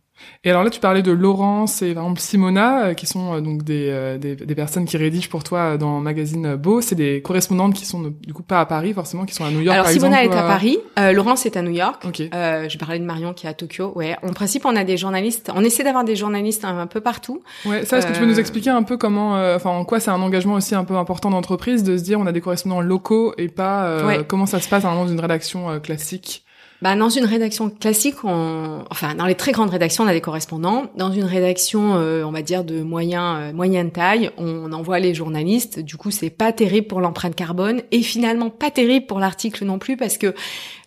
[0.45, 3.41] Et alors là, tu parlais de Laurence et par exemple Simona, euh, qui sont euh,
[3.41, 6.79] donc des, euh, des, des, personnes qui rédigent pour toi dans le magazine Beau.
[6.79, 9.59] C'est des correspondantes qui sont du coup pas à Paris forcément, qui sont à New
[9.59, 9.73] York.
[9.73, 10.77] Alors par Simona exemple, est à Paris,
[11.13, 12.05] Laurence est à New York.
[12.05, 12.29] Okay.
[12.31, 13.91] je parlais de Marion qui est à Tokyo.
[13.95, 15.51] Ouais, en principe, on a des journalistes.
[15.53, 17.41] On essaie d'avoir des journalistes un, peu partout.
[17.65, 20.11] Ouais, ça, est-ce que tu peux nous expliquer un peu comment, enfin, en quoi c'est
[20.11, 23.33] un engagement aussi un peu important d'entreprise de se dire on a des correspondants locaux
[23.37, 26.45] et pas comment ça se passe à un moment d'une rédaction classique?
[26.81, 28.85] Bah, dans une rédaction classique, on...
[28.89, 30.85] enfin dans les très grandes rédactions, on a des correspondants.
[30.95, 35.79] Dans une rédaction, euh, on va dire de euh, moyenne taille, on envoie les journalistes.
[35.79, 39.77] Du coup, c'est pas terrible pour l'empreinte carbone et finalement pas terrible pour l'article non
[39.77, 40.33] plus parce que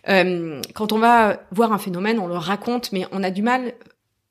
[0.09, 3.73] euh, quand on va voir un phénomène, on le raconte, mais on a du mal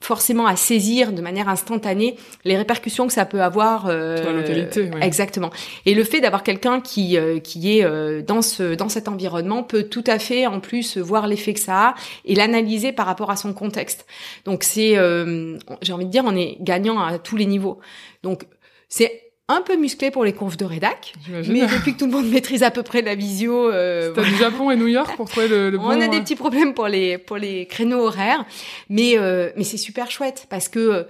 [0.03, 4.40] forcément à saisir de manière instantanée les répercussions que ça peut avoir euh, Sur la
[4.40, 5.50] localité exactement.
[5.86, 9.62] Et le fait d'avoir quelqu'un qui euh, qui est euh, dans ce dans cet environnement
[9.62, 11.94] peut tout à fait en plus voir l'effet que ça a
[12.24, 14.07] et l'analyser par rapport à son contexte.
[14.44, 17.78] Donc c'est euh, j'ai envie de dire on est gagnant à tous les niveaux.
[18.22, 18.46] Donc
[18.88, 21.14] c'est un peu musclé pour les confs de rédac,
[21.48, 24.70] mais depuis que tout le monde maîtrise à peu près la visio, euh, du Japon
[24.70, 25.86] et New York pour trouver le, le bon.
[25.86, 28.44] On a des petits problèmes pour les pour les créneaux horaires,
[28.88, 31.03] mais euh, mais c'est super chouette parce que euh,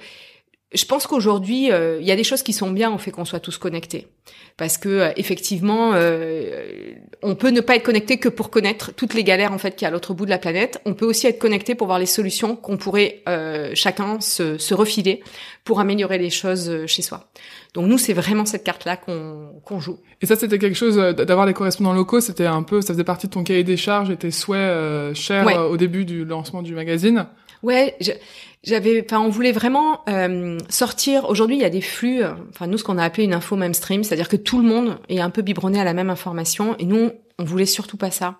[0.74, 3.24] je pense qu'aujourd'hui, euh, il y a des choses qui sont bien au fait qu'on
[3.24, 4.06] soit tous connectés,
[4.56, 9.14] parce que euh, effectivement, euh, on peut ne pas être connecté que pour connaître toutes
[9.14, 10.80] les galères en fait qu'il y a à l'autre bout de la planète.
[10.86, 13.22] On peut aussi être connecté pour voir les solutions qu'on pourrait
[13.74, 15.22] chacun se, se, refiler
[15.64, 17.28] pour améliorer les choses chez soi.
[17.74, 19.98] Donc nous, c'est vraiment cette carte-là qu'on qu'on joue.
[20.20, 22.20] Et ça, c'était quelque chose d'avoir des correspondants locaux.
[22.20, 25.70] C'était un peu, ça faisait partie de ton cahier des charges et tes souhaits chers
[25.70, 27.26] au début du lancement du magazine?
[27.62, 27.94] Ouais.
[28.00, 28.12] Je
[28.64, 31.28] j'avais, enfin, on voulait vraiment euh, sortir.
[31.28, 33.56] Aujourd'hui, il y a des flux, euh, enfin nous, ce qu'on a appelé une info
[33.56, 36.84] mainstream, c'est-à-dire que tout le monde est un peu biberonné à la même information, et
[36.84, 38.36] nous, on voulait surtout pas ça.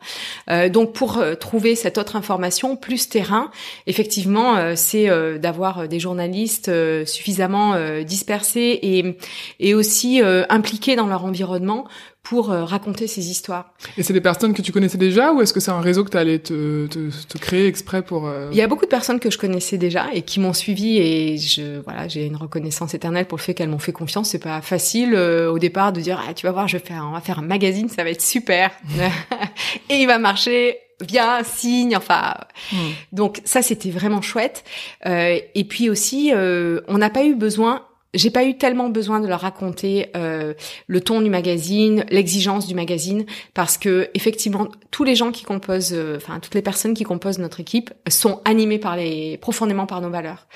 [0.49, 3.51] Euh, donc pour euh, trouver cette autre information plus terrain,
[3.87, 6.71] effectivement, euh, c'est euh, d'avoir des journalistes
[7.07, 9.17] suffisamment dispersés et
[9.59, 11.87] et aussi impliqués dans leur environnement
[12.23, 13.75] pour raconter ces histoires.
[13.97, 16.11] Et c'est des personnes que tu connaissais déjà ou est-ce que c'est un réseau que
[16.11, 19.31] tu allais te, te, te, créer exprès pour Il y a beaucoup de personnes que
[19.31, 23.39] je connaissais déjà et qui m'ont suivi et je voilà, j'ai une reconnaissance éternelle pour
[23.39, 26.47] le fait qu'elles m'ont fait confiance, c'est pas facile au départ de dire ah, tu
[26.47, 28.71] vas voir, je vais faire on va faire un magazine, ça va être super.
[29.91, 32.35] et il va marcher bien, signe, enfin.
[32.73, 32.91] Hmm.
[33.13, 34.65] Donc ça, c'était vraiment chouette.
[35.07, 39.21] Euh, et puis aussi, euh, on n'a pas eu besoin j'ai pas eu tellement besoin
[39.21, 40.55] de leur raconter euh,
[40.87, 45.95] le ton du magazine, l'exigence du magazine, parce que effectivement, tous les gens qui composent,
[45.95, 50.01] euh, enfin toutes les personnes qui composent notre équipe sont animées par les profondément par
[50.01, 50.47] nos valeurs.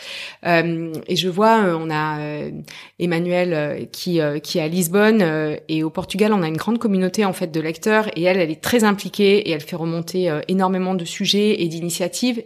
[0.44, 2.50] Euh, et je vois, euh, on a euh,
[2.98, 5.24] Emmanuel qui qui est à Lisbonne
[5.68, 8.50] et au Portugal, on a une grande communauté en fait de lecteurs et elle, elle
[8.50, 12.42] est très impliquée et elle fait remonter énormément de sujets et d'initiatives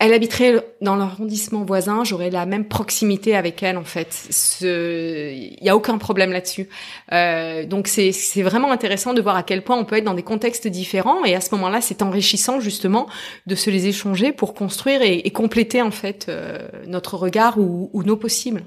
[0.00, 4.28] elle habiterait dans l'arrondissement voisin, j'aurais la même proximité avec elle en fait.
[4.60, 6.68] Il n'y a aucun problème là-dessus.
[7.12, 10.22] Euh, donc c'est vraiment intéressant de voir à quel point on peut être dans des
[10.22, 13.06] contextes différents et à ce moment-là, c'est enrichissant justement
[13.46, 18.02] de se les échanger pour construire et, compléter en fait euh, notre regard ou, ou
[18.02, 18.64] nos possibles.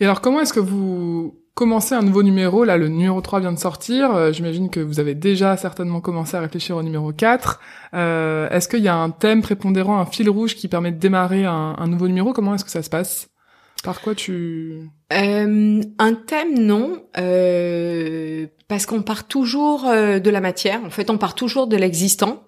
[0.00, 2.64] Et alors comment est-ce que vous commencer un nouveau numéro.
[2.64, 4.14] Là, le numéro 3 vient de sortir.
[4.14, 7.60] Euh, j'imagine que vous avez déjà certainement commencé à réfléchir au numéro 4.
[7.94, 11.46] Euh, est-ce qu'il y a un thème prépondérant, un fil rouge qui permet de démarrer
[11.46, 12.34] un, un nouveau numéro?
[12.34, 13.28] Comment est-ce que ça se passe?
[13.82, 14.90] Par quoi tu...
[15.12, 17.02] Euh, un thème, non.
[17.18, 20.80] Euh, parce qu'on part toujours de la matière.
[20.84, 22.44] En fait, on part toujours de l'existant.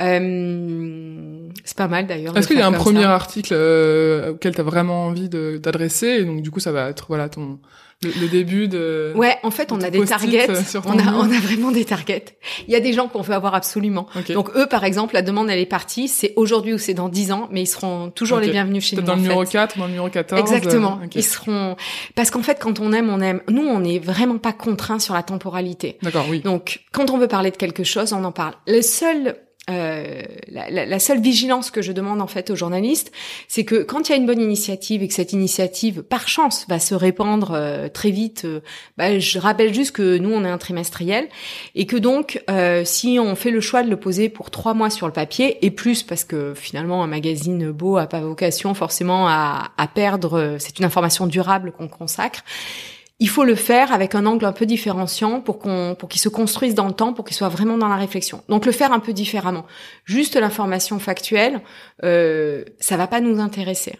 [0.00, 2.36] Euh, c'est pas mal d'ailleurs.
[2.36, 6.08] Est-ce qu'il y a un premier article euh, auquel tu as vraiment envie d'adresser?
[6.08, 7.60] Et donc du coup ça va être voilà ton
[8.04, 9.12] le, début de.
[9.16, 10.48] Ouais, en fait, on a des targets.
[10.84, 12.24] On a, on a vraiment des targets.
[12.66, 14.06] Il y a des gens qu'on veut avoir absolument.
[14.30, 16.08] Donc eux, par exemple, la demande elle est partie.
[16.08, 19.02] C'est aujourd'hui ou c'est dans 10 ans, mais ils seront toujours les bienvenus chez nous.
[19.02, 20.40] Dans le numéro 4, dans le numéro 14.
[20.40, 21.00] Exactement.
[21.14, 21.76] Ils seront
[22.14, 23.40] parce qu'en fait, quand on aime, on aime.
[23.48, 25.98] Nous, on n'est vraiment pas contraint sur la temporalité.
[26.02, 26.40] D'accord, oui.
[26.40, 28.54] Donc, quand on veut parler de quelque chose, on en parle.
[28.66, 29.36] Le seul
[29.70, 33.12] euh, la, la, seule vigilance que je demande en fait aux journalistes,
[33.48, 36.66] c'est que quand il y a une bonne initiative et que cette initiative, par chance,
[36.68, 38.60] va se répandre euh, très vite, euh,
[38.98, 41.28] bah, je rappelle juste que nous on est un trimestriel
[41.74, 42.44] et que donc
[42.84, 45.70] si on fait le choix de le poser pour trois mois sur le papier et
[45.70, 50.78] plus parce que finalement un magazine beau a pas vocation forcément à, à perdre, c'est
[50.78, 52.42] une information durable qu'on consacre
[53.20, 56.28] il faut le faire avec un angle un peu différenciant pour qu'on pour qu'il se
[56.28, 58.42] construise dans le temps, pour qu'il soit vraiment dans la réflexion.
[58.48, 59.64] Donc le faire un peu différemment.
[60.04, 61.60] Juste l'information factuelle,
[62.02, 63.98] euh, ça va pas nous intéresser.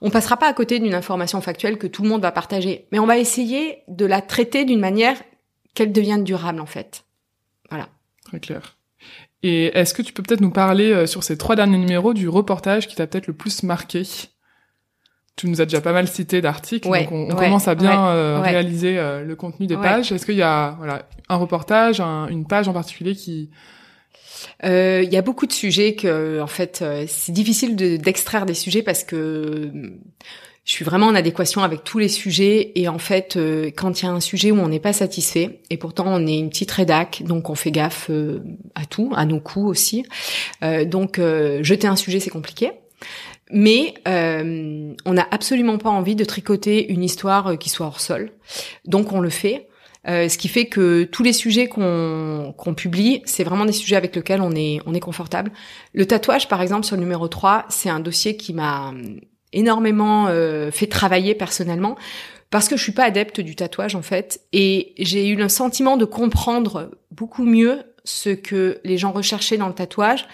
[0.00, 2.98] On passera pas à côté d'une information factuelle que tout le monde va partager, mais
[2.98, 5.16] on va essayer de la traiter d'une manière
[5.74, 7.04] qu'elle devienne durable en fait.
[7.70, 7.88] Voilà.
[8.24, 8.76] Très clair.
[9.42, 12.28] Et est-ce que tu peux peut-être nous parler euh, sur ces trois derniers numéros du
[12.28, 14.04] reportage qui t'a peut-être le plus marqué?
[15.36, 18.98] Tu nous as déjà pas mal cité d'articles, donc on, commence à bien euh, réaliser
[18.98, 20.12] euh, le contenu des pages.
[20.12, 23.50] Est-ce qu'il y a voilà un reportage, une page en particulier qui
[24.64, 28.82] euh, il y a beaucoup de sujets que, en fait, c'est difficile d'extraire des sujets
[28.82, 29.70] parce que
[30.64, 33.38] je suis vraiment en adéquation avec tous les sujets et en fait,
[33.76, 36.38] quand il y a un sujet où on n'est pas satisfait et pourtant on est
[36.38, 38.10] une petite rédac, donc on fait gaffe
[38.74, 40.04] à tout, à nos coups aussi.
[40.86, 41.18] donc
[41.60, 42.72] jeter un sujet c'est compliqué.
[43.52, 48.00] Mais euh, on n'a absolument pas envie de tricoter une histoire euh, qui soit hors
[48.00, 48.32] sol.
[48.86, 49.68] Donc on le fait.
[50.08, 53.94] Euh, ce qui fait que tous les sujets qu'on qu'on publie, c'est vraiment des sujets
[53.94, 55.52] avec lesquels on est on est confortable.
[55.92, 58.92] Le tatouage, par exemple, sur le numéro 3, c'est un dossier qui m'a
[59.52, 60.28] énormément
[60.72, 61.96] fait travailler personnellement
[62.50, 65.98] parce que je suis pas adepte du tatouage en fait et j'ai eu le sentiment
[65.98, 70.26] de comprendre beaucoup mieux ce que les gens recherchaient dans le tatouage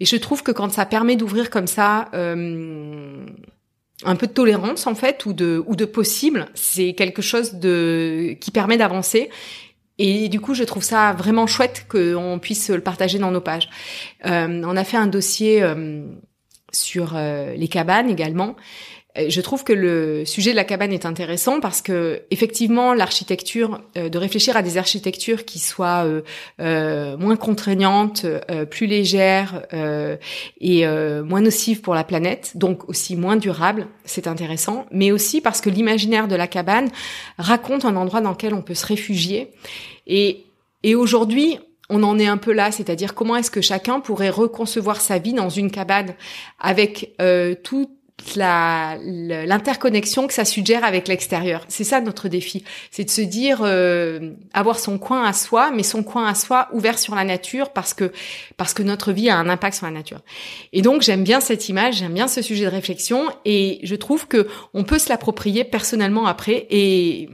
[0.00, 3.24] et je trouve que quand ça permet d'ouvrir comme ça euh,
[4.04, 8.36] un peu de tolérance en fait ou de ou de possible, c'est quelque chose de
[8.40, 9.30] qui permet d'avancer.
[9.98, 13.68] Et du coup, je trouve ça vraiment chouette qu'on puisse le partager dans nos pages.
[14.26, 16.04] Euh, on a fait un dossier euh,
[16.72, 18.56] sur euh, les cabanes également.
[19.18, 23.80] Euh, je trouve que le sujet de la cabane est intéressant parce que effectivement l'architecture,
[23.96, 26.22] euh, de réfléchir à des architectures qui soient euh,
[26.60, 28.26] euh moins contraignantes,
[28.70, 29.62] plus légères
[30.60, 34.86] et moins nocives pour la planète, donc aussi moins durables, c'est intéressant.
[34.90, 36.90] Mais aussi parce que l'imaginaire de la cabane
[37.38, 39.50] raconte un endroit dans lequel on peut se réfugier.
[40.06, 40.44] Et,
[40.82, 41.58] et aujourd'hui,
[41.90, 45.34] on en est un peu là, c'est-à-dire comment est-ce que chacun pourrait reconcevoir sa vie
[45.34, 46.14] dans une cabane
[46.58, 47.90] avec euh, tout
[48.36, 51.64] l'interconnexion que ça suggère avec l'extérieur.
[51.68, 55.82] C'est ça notre défi, c'est de se dire euh, avoir son coin à soi, mais
[55.82, 58.12] son coin à soi ouvert sur la nature parce que
[58.56, 60.20] parce que notre vie a un impact sur la nature.
[60.72, 64.26] Et donc j'aime bien cette image, j'aime bien ce sujet de réflexion et je trouve
[64.26, 67.28] que on peut se l'approprier personnellement après et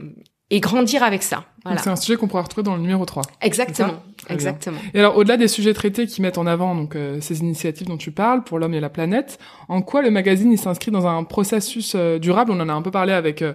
[0.51, 1.45] et grandir avec ça.
[1.63, 1.81] Voilà.
[1.81, 3.23] C'est un sujet qu'on pourra retrouver dans le numéro 3.
[3.41, 4.03] Exactement.
[4.33, 4.77] Exactement.
[4.93, 7.97] Et alors, au-delà des sujets traités qui mettent en avant donc euh, ces initiatives dont
[7.97, 11.23] tu parles pour l'homme et la planète, en quoi le magazine il s'inscrit dans un
[11.23, 12.51] processus euh, durable?
[12.51, 13.53] On en a un peu parlé avec euh,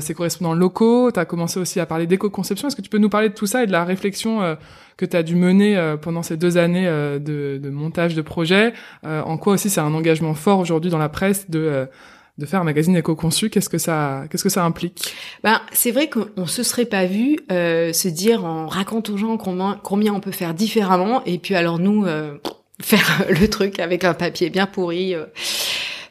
[0.00, 1.10] ses correspondants locaux.
[1.10, 2.68] Tu as commencé aussi à parler d'éco-conception.
[2.68, 4.56] Est-ce que tu peux nous parler de tout ça et de la réflexion
[4.96, 9.36] que tu as dû mener pendant ces deux années de, de, montage de projet En
[9.36, 11.88] quoi aussi c'est un engagement fort aujourd'hui dans la presse de
[12.40, 15.14] de faire un magazine éco-conçu, qu'est-ce que ça, qu'est-ce que ça implique?
[15.44, 19.36] Ben, c'est vrai qu'on se serait pas vu euh, se dire, on raconte aux gens
[19.36, 22.38] combien, combien on peut faire différemment, et puis alors nous euh,
[22.80, 25.14] faire le truc avec un papier bien pourri.
[25.14, 25.26] Euh,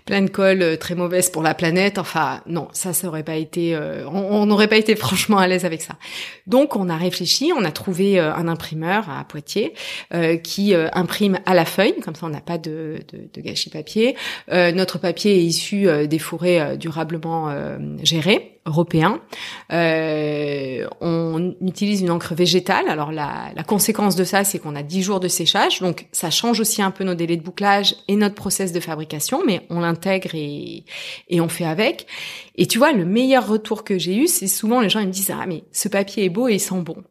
[0.09, 1.99] plein de colle euh, très mauvaise pour la planète.
[1.99, 5.65] Enfin, non, ça, ça aurait pas été, euh, on n'aurait pas été franchement à l'aise
[5.65, 5.93] avec ça.
[6.47, 9.73] Donc, on a réfléchi, on a trouvé euh, un imprimeur à Poitiers
[10.43, 14.15] qui imprime à la feuille, comme ça, on n'a pas de, de, de, gâchis papier.
[14.49, 17.53] notre papier est issu des fourrés durablement
[18.01, 19.19] gérés européen.
[19.71, 20.68] Euh,
[21.39, 22.89] on utilise une encre végétale.
[22.89, 26.29] Alors la, la conséquence de ça, c'est qu'on a 10 jours de séchage, donc ça
[26.29, 29.79] change aussi un peu nos délais de bouclage et notre process de fabrication, mais on
[29.79, 30.83] l'intègre et,
[31.29, 32.07] et on fait avec.
[32.55, 35.11] Et tu vois, le meilleur retour que j'ai eu, c'est souvent les gens ils me
[35.11, 37.03] disent ah mais ce papier est beau et il sent bon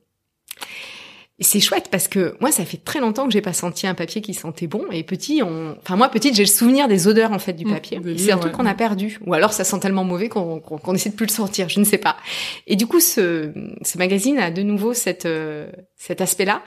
[1.41, 4.21] c'est chouette parce que moi, ça fait très longtemps que j'ai pas senti un papier
[4.21, 4.87] qui sentait bon.
[4.91, 7.73] Et petit, on, enfin moi petite, j'ai le souvenir des odeurs en fait du mmh,
[7.73, 8.01] papier.
[8.17, 11.11] c'est un truc qu'on a perdu, ou alors ça sent tellement mauvais qu'on qu'on essaie
[11.11, 11.69] de plus le sortir.
[11.69, 12.17] Je ne sais pas.
[12.67, 16.63] Et du coup, ce, ce magazine a de nouveau cette euh, cet aspect-là.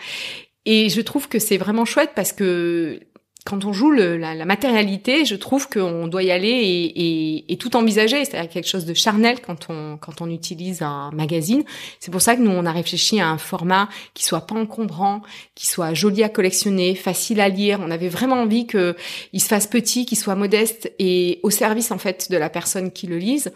[0.66, 3.00] Et je trouve que c'est vraiment chouette parce que
[3.44, 7.54] quand on joue le, la, la, matérialité, je trouve qu'on doit y aller et, et,
[7.54, 11.64] et tout envisager, c'est-à-dire quelque chose de charnel quand on quand on utilise un magazine.
[12.00, 15.22] C'est pour ça que nous on a réfléchi à un format qui soit pas encombrant,
[15.56, 17.80] qui soit joli à collectionner, facile à lire.
[17.84, 18.96] On avait vraiment envie que
[19.34, 22.92] il se fasse petit, qu'il soit modeste et au service en fait de la personne
[22.92, 23.52] qui le lise.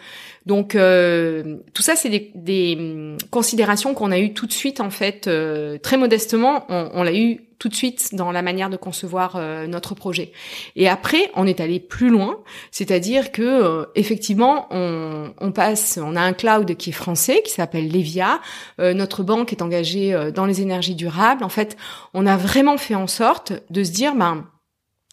[0.46, 4.80] Donc euh, tout ça c'est des, des, hum, considérations qu'on a eues tout de suite
[4.80, 6.66] en fait euh, très modestement.
[6.70, 10.32] On, on l'a eu tout de suite dans la manière de concevoir euh, notre projet.
[10.76, 12.40] Et après, on est allé plus loin,
[12.72, 17.52] c'est-à-dire que euh, effectivement, on, on, passe, on a un cloud qui est français, qui
[17.52, 18.42] s'appelle Levia.
[18.80, 21.44] Euh, notre banque est engagée dans les énergies durables.
[21.44, 21.78] En fait,
[22.14, 24.46] on a vraiment fait en sorte de se dire, ben,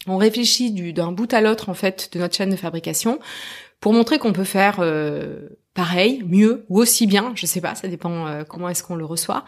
[0.07, 3.21] on réfléchit d'un bout à l'autre en fait de notre chaîne de fabrication
[3.83, 4.81] pour montrer qu'on peut faire
[5.75, 9.05] pareil, mieux ou aussi bien, je sais pas, ça dépend euh, comment est-ce qu'on le
[9.05, 9.45] reçoit,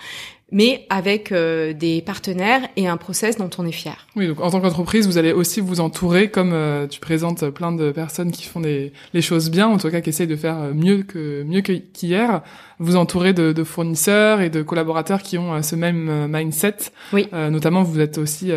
[0.53, 4.07] mais avec euh, des partenaires et un process dont on est fier.
[4.15, 7.73] Oui, donc en tant qu'entreprise, vous allez aussi vous entourer, comme euh, tu présentes plein
[7.73, 10.75] de personnes qui font des, les choses bien, en tout cas qui essayent de faire
[10.75, 12.43] mieux que mieux qu'hier,
[12.79, 16.77] vous entourer de, de, fournisseurs et de collaborateurs qui ont ce même mindset.
[17.13, 17.29] Oui.
[17.33, 18.51] notamment, vous êtes aussi,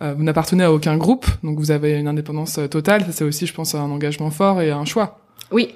[0.00, 3.02] vous n'appartenez à aucun groupe, donc vous avez une indépendance totale.
[3.06, 5.20] Ça, c'est aussi, je pense, un engagement fort et un choix.
[5.50, 5.74] Oui.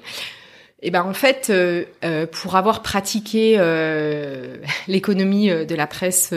[0.87, 4.57] Eh ben en fait, euh, euh, pour avoir pratiqué euh,
[4.87, 6.31] l'économie de la presse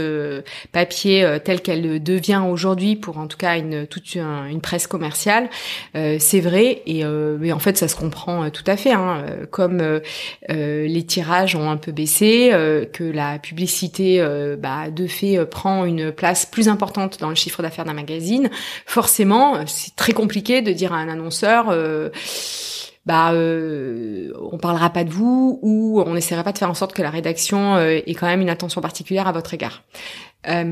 [0.73, 5.51] papier telle qu'elle devient aujourd'hui, pour en tout cas une toute une, presse commerciale,
[5.95, 6.83] c'est vrai.
[6.87, 8.93] Et mais en fait, ça se comprend tout à fait.
[8.93, 10.01] Hein, comme
[10.49, 12.51] les tirages ont un peu baissé,
[12.93, 14.25] que la publicité,
[14.59, 18.49] bah, de fait, prend une place plus importante dans le chiffre d'affaires d'un magazine.
[18.87, 21.73] Forcément, c'est très compliqué de dire à un annonceur
[23.09, 26.93] bah euh, on parlera pas de vous ou on n'essaiera pas de faire en sorte
[26.93, 29.83] que la rédaction euh, ait quand même une attention particulière à votre égard.
[30.47, 30.63] Euh,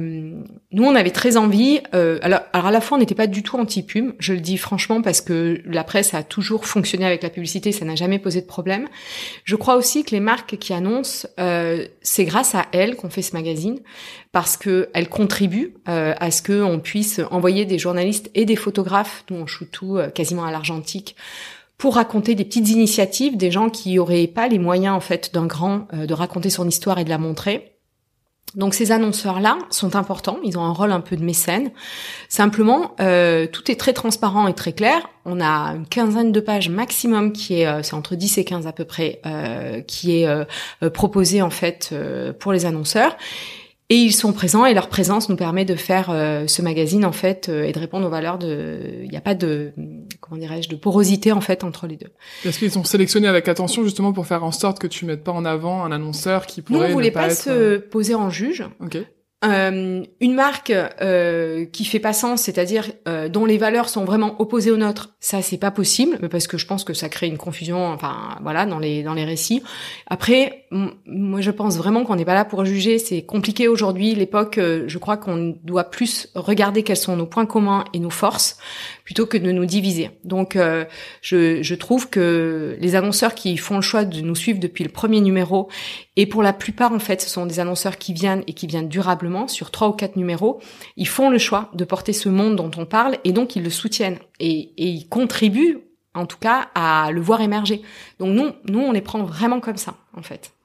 [0.71, 1.81] nous, on avait très envie.
[1.95, 4.13] Euh, alors, alors, à la fois, on n'était pas du tout anti-pub.
[4.19, 7.85] Je le dis franchement parce que la presse a toujours fonctionné avec la publicité, ça
[7.85, 8.89] n'a jamais posé de problème.
[9.45, 13.23] Je crois aussi que les marques qui annoncent, euh, c'est grâce à elles qu'on fait
[13.23, 13.81] ce magazine
[14.31, 19.25] parce que elles contribuent à ce que on puisse envoyer des journalistes et des photographes,
[19.29, 21.17] dont on shoot tout quasiment à l'argentique,
[21.79, 25.47] pour raconter des petites initiatives des gens qui auraient pas les moyens en fait d'un
[25.47, 27.73] grand euh, de raconter son histoire et de la montrer.
[28.55, 31.73] Donc ces annonceurs-là sont importants, ils ont un rôle un peu de mécène.
[32.31, 35.11] Simplement, euh, tout est très transparent et très clair.
[35.27, 38.67] On a une quinzaine de pages maximum qui est, euh, c'est entre 10 et 15
[38.67, 39.21] à peu près,
[39.87, 40.29] qui est
[40.95, 41.95] proposé en fait
[42.39, 43.17] pour les annonceurs.
[43.89, 47.13] Et ils sont présents et leur présence nous permet de faire euh, ce magazine en
[47.13, 48.81] fait euh, et de répondre aux valeurs de.
[49.05, 49.73] Il n'y a pas de
[50.21, 52.11] comment dirais-je de porosité en fait entre les deux.
[52.45, 55.31] Est-ce qu'ils sont sélectionnés avec attention justement pour faire en sorte que tu mettes pas
[55.31, 56.81] en avant un annonceur qui pourrait.
[56.81, 58.65] Nous on voulait pas, se euh, poser en juge.
[58.81, 58.99] Ok.
[59.45, 64.41] Euh, une marque euh, qui fait pas sens, c'est-à-dire euh, dont les valeurs sont vraiment
[64.41, 67.37] opposées aux nôtres, ça c'est pas possible, parce que je pense que ça crée une
[67.37, 69.63] confusion, enfin voilà, dans les dans les récits.
[70.07, 74.15] Après, moi je pense vraiment qu'on n'est pas là pour juger, c'est compliqué aujourd'hui.
[74.15, 78.11] L'époque, euh, je crois qu'on doit plus regarder quels sont nos points communs et nos
[78.11, 78.57] forces,
[79.07, 80.11] plutôt que de nous diviser.
[80.25, 80.85] Donc, euh,
[81.23, 84.91] je, je trouve que les annonceurs qui font le choix de nous suivre depuis le
[84.91, 85.71] premier numéro,
[86.17, 88.89] et pour la plupart en fait, ce sont des annonceurs qui viennent et qui viennent
[88.89, 90.61] durablement sur trois ou quatre numéros,
[90.97, 93.71] ils font le choix de porter ce monde dont on parle et donc ils le
[93.71, 95.79] soutiennent et, ils contribuent
[96.15, 97.83] en tout cas à le voir émerger.
[98.19, 100.56] Donc nous, nous on les prend vraiment comme ça en fait.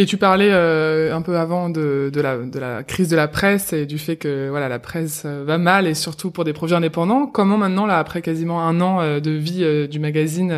[0.00, 3.26] Et tu parlais euh, un peu avant de, de, la, de la crise de la
[3.26, 6.52] presse et du fait que voilà la presse euh, va mal et surtout pour des
[6.52, 7.26] projets indépendants.
[7.26, 10.54] Comment maintenant là après quasiment un an euh, de vie du magazine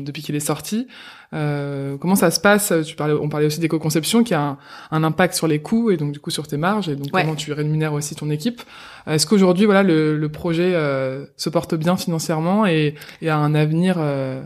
[0.00, 0.86] depuis qu'il est sorti,
[1.32, 2.72] euh, comment ça se passe?
[2.86, 4.58] Tu parlais, on parlait aussi d'éco-conception qui a un,
[4.92, 7.34] un, impact sur les coûts et donc du coup sur tes marges et donc comment
[7.34, 8.62] tu rémunères aussi ton équipe.
[9.08, 13.56] Est-ce qu'aujourd'hui voilà le, le projet euh, se porte bien financièrement et, et a un
[13.56, 14.40] avenir euh,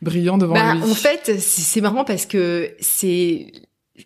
[0.00, 0.82] brillant devant bah, lui?
[0.84, 3.52] En fait, c'est marrant parce que c'est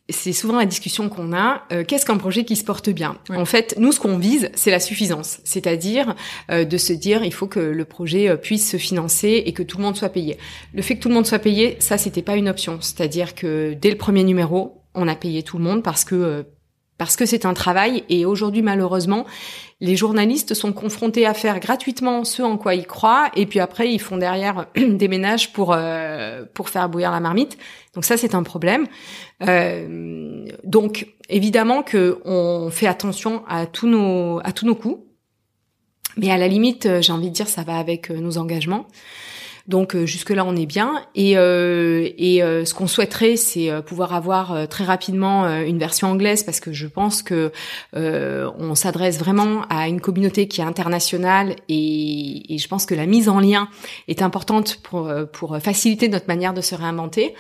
[0.09, 1.63] c'est souvent la discussion qu'on a.
[1.73, 4.71] Euh, qu'est-ce qu'un projet qui se porte bien En fait, nous, ce qu'on vise, c'est
[4.71, 6.15] la suffisance, c'est-à-dire
[6.51, 9.63] euh, de se dire, il faut que le projet euh, puisse se financer et que
[9.63, 10.39] tout le monde soit payé.
[10.73, 12.79] Le fait que tout le monde soit payé, ça, c'était pas une option.
[12.81, 16.47] C'est-à-dire que dès le premier numéro, on a payé tout le monde parce que
[16.99, 19.27] parce que c'est un travail et aujourd'hui malheureusement
[19.85, 23.93] les journalistes sont confrontés à faire gratuitement ce en quoi ils croient et puis après
[23.93, 25.77] ils font derrière des ménages pour
[26.55, 27.59] pour faire bouillir la marmite.
[27.95, 28.87] Donc ça c'est un problème.
[29.47, 35.05] Euh, donc évidemment que on fait attention à tous nos à tous nos coûts,
[36.17, 38.87] mais à la limite, j'ai envie de dire, ça va avec euh, nos engagements.
[39.67, 43.71] Donc euh, jusque là on est bien et euh, et euh, ce qu'on souhaiterait c'est
[43.83, 47.51] pouvoir avoir très rapidement une version anglaise parce que je pense que
[47.95, 53.07] on s'adresse vraiment à une communauté qui est internationale et, et, je pense que la
[53.07, 53.69] mise en lien
[54.09, 57.35] est importante pour pour faciliter notre manière de se réinventer.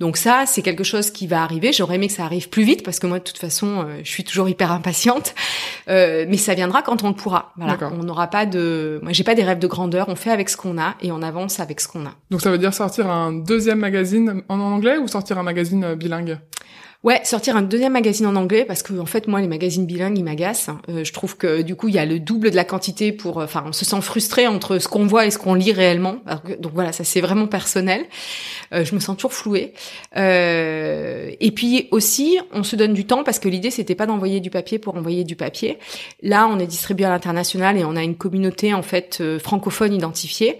[0.00, 1.72] Donc ça c'est quelque chose qui va arriver.
[1.72, 4.24] J'aurais aimé que ça arrive plus vite parce que moi de toute façon je suis
[4.24, 5.34] toujours hyper impatiente,
[5.86, 7.52] mais ça viendra quand on le pourra.
[7.56, 10.08] Voilà, on n'aura pas de, moi j'ai pas des rêves de grandeur.
[10.08, 12.14] On fait avec ce qu'on a et on avance avec ce qu'on a.
[12.30, 15.96] Donc ça veut dire sortir un deuxième magazine en anglais ou sortir un magazine euh,
[15.96, 16.38] bilingue?
[17.04, 20.18] Ouais, sortir un deuxième magazine en anglais parce que en fait moi les magazines bilingues
[20.18, 20.70] ils m'agacent.
[20.88, 23.38] Euh, je trouve que du coup il y a le double de la quantité pour,
[23.38, 26.16] euh, enfin on se sent frustré entre ce qu'on voit et ce qu'on lit réellement.
[26.58, 28.04] donc voilà, ça c'est vraiment personnel.
[28.72, 29.74] je me sens toujours flouée.
[30.16, 34.50] et puis aussi on se donne du temps parce que l'idée c'était pas d'envoyer du
[34.50, 35.78] papier pour envoyer du papier.
[36.20, 40.58] Là on est distribué à l'international et on a une communauté en fait francophone identifiée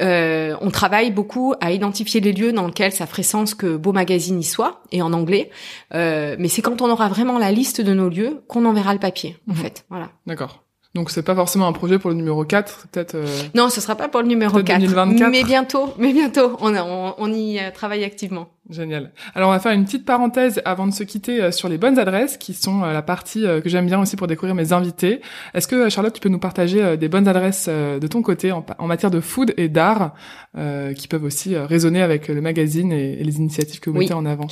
[0.00, 3.92] Euh, on travaille beaucoup à identifier les lieux dans lesquels ça ferait sens que Beau
[3.92, 5.50] Magazine y soit, et en anglais.
[5.94, 8.98] Euh, mais c'est quand on aura vraiment la liste de nos lieux qu'on enverra le
[8.98, 9.58] papier, en Mhm.
[9.58, 9.84] fait.
[9.90, 10.10] Voilà.
[10.26, 10.63] D'accord.
[10.94, 13.16] Donc c'est pas forcément un projet pour le numéro 4, peut-être.
[13.16, 14.80] euh, Non, ce sera pas pour le numéro Peut-être 4.
[14.80, 15.30] 2024.
[15.30, 16.56] Mais bientôt, mais bientôt.
[16.60, 18.46] On, on, on y euh, travaille activement.
[18.70, 19.10] Génial.
[19.34, 21.98] Alors on va faire une petite parenthèse avant de se quitter euh, sur les bonnes
[21.98, 25.20] adresses, qui sont la partie que j'aime bien aussi pour découvrir mes invités.
[25.52, 29.10] Est-ce que Charlotte, tu peux nous partager des bonnes adresses de ton côté en, matière
[29.10, 30.14] de food et d'art,
[30.56, 34.04] euh, qui peuvent aussi résonner avec le magazine et, et les initiatives que vous Oui.
[34.04, 34.46] mettez en avant?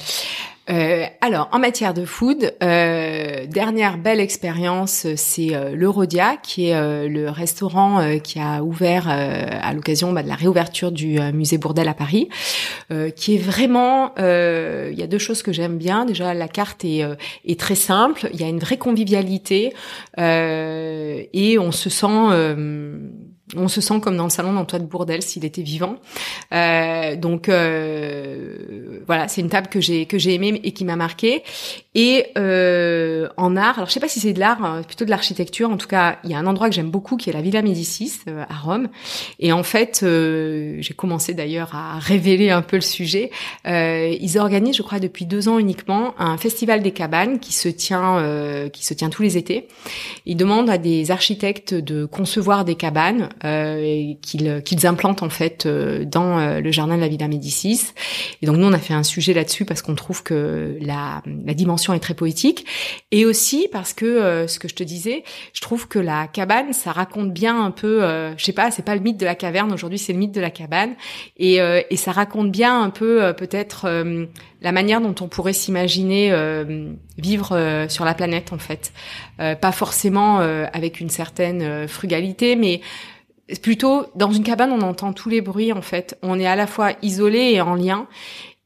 [0.70, 5.92] Euh, alors, en matière de food, euh, dernière belle expérience, euh, c'est euh, le
[6.42, 11.20] qui est euh, le restaurant qui a ouvert à l'occasion bah, de la réouverture du
[11.32, 12.28] musée Bourdelle à Paris,
[13.14, 14.12] qui est vraiment.
[14.16, 16.06] Il y a deux choses que j'aime bien.
[16.06, 17.04] Déjà, la carte est,
[17.44, 18.28] est très simple.
[18.32, 19.74] Il y a une vraie convivialité
[20.18, 22.56] et on se sent.
[23.56, 25.96] On se sent comme dans le salon d'Antoine Bourdelle s'il était vivant.
[26.52, 30.96] Euh, donc euh, voilà, c'est une table que j'ai que j'ai aimée et qui m'a
[30.96, 31.42] marqué.
[31.94, 35.10] Et euh, en art, alors je sais pas si c'est de l'art, euh, plutôt de
[35.10, 35.70] l'architecture.
[35.70, 37.60] En tout cas, il y a un endroit que j'aime beaucoup qui est la Villa
[37.60, 38.88] Médicis euh, à Rome.
[39.40, 43.30] Et en fait, euh, j'ai commencé d'ailleurs à révéler un peu le sujet.
[43.66, 47.68] Euh, ils organisent, je crois, depuis deux ans uniquement, un festival des cabanes qui se
[47.68, 47.92] tient
[48.72, 49.68] qui se tient tous les étés.
[50.26, 55.30] Ils demandent à des architectes de concevoir des cabanes euh, et qu'ils qu'ils implantent en
[55.30, 57.92] fait euh, dans euh, le jardin de la Villa Médicis.
[58.40, 61.54] Et donc nous on a fait un sujet là-dessus parce qu'on trouve que la, la
[61.54, 62.66] dimension est très poétique.
[63.10, 66.72] Et aussi parce que euh, ce que je te disais, je trouve que la cabane
[66.72, 69.34] ça raconte bien un peu, euh, je sais pas, c'est pas le mythe de la
[69.34, 69.72] caverne.
[69.72, 70.94] Aujourd'hui, c'est le mythe de la cabane.
[71.36, 74.26] Et, euh, et ça raconte bien un peu euh, peut-être euh,
[74.60, 78.92] la manière dont on pourrait s'imaginer euh, vivre euh, sur la planète en fait,
[79.40, 82.80] Euh, pas forcément euh, avec une certaine euh, frugalité, mais
[83.60, 86.66] plutôt dans une cabane on entend tous les bruits en fait, on est à la
[86.66, 88.06] fois isolé et en lien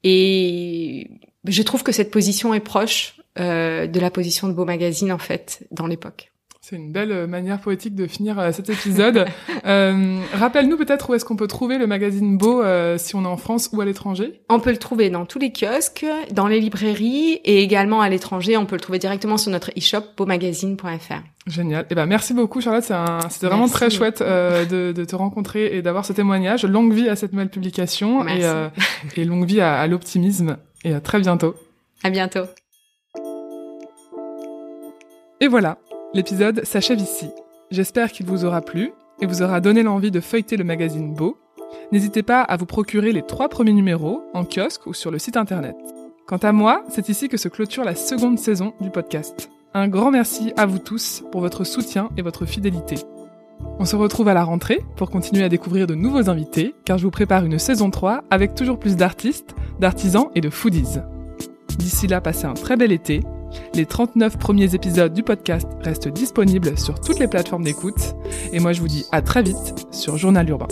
[0.05, 1.11] et
[1.45, 5.18] je trouve que cette position est proche euh, de la position de Beau Magazine en
[5.18, 6.32] fait dans l'époque.
[6.69, 9.27] C'est une belle euh, manière poétique de finir euh, cet épisode.
[9.64, 13.29] Euh, Rappelle-nous peut-être où est-ce qu'on peut trouver le magazine Beau euh, si on est
[13.29, 14.41] en France ou à l'étranger?
[14.49, 18.57] On peut le trouver dans tous les kiosques, dans les librairies et également à l'étranger.
[18.57, 21.14] On peut le trouver directement sur notre e-shop beaumagazine.fr.
[21.49, 21.87] Génial.
[21.91, 22.85] Eh ben merci beaucoup Charlotte,
[23.29, 26.64] c'était vraiment très chouette euh, de, de te rencontrer et d'avoir ce témoignage.
[26.64, 28.45] Longue vie à cette nouvelle publication Merci.
[29.17, 31.57] et, et longue vie à, à l'optimisme et à très bientôt.
[32.05, 32.45] À bientôt.
[35.41, 35.79] Et voilà,
[36.17, 37.29] l'épisode s'achève ici.
[37.71, 41.37] J'espère qu'il vous aura plu et vous aura donné l'envie de feuilleter le magazine Beau.
[41.93, 45.37] N'hésitez pas à vous procurer les trois premiers numéros en kiosque ou sur le site
[45.37, 45.77] internet.
[46.27, 49.51] Quant à moi, c'est ici que se clôture la seconde saison du podcast.
[49.75, 52.97] Un grand merci à vous tous pour votre soutien et votre fidélité.
[53.79, 57.05] On se retrouve à la rentrée pour continuer à découvrir de nouveaux invités, car je
[57.05, 60.99] vous prépare une saison 3 avec toujours plus d'artistes, d'artisans et de foodies.
[61.79, 63.21] D'ici là, passez un très bel été.
[63.74, 68.14] Les 39 premiers épisodes du podcast restent disponibles sur toutes les plateformes d'écoute.
[68.52, 70.68] Et moi, je vous dis à très vite sur Journal Urbain.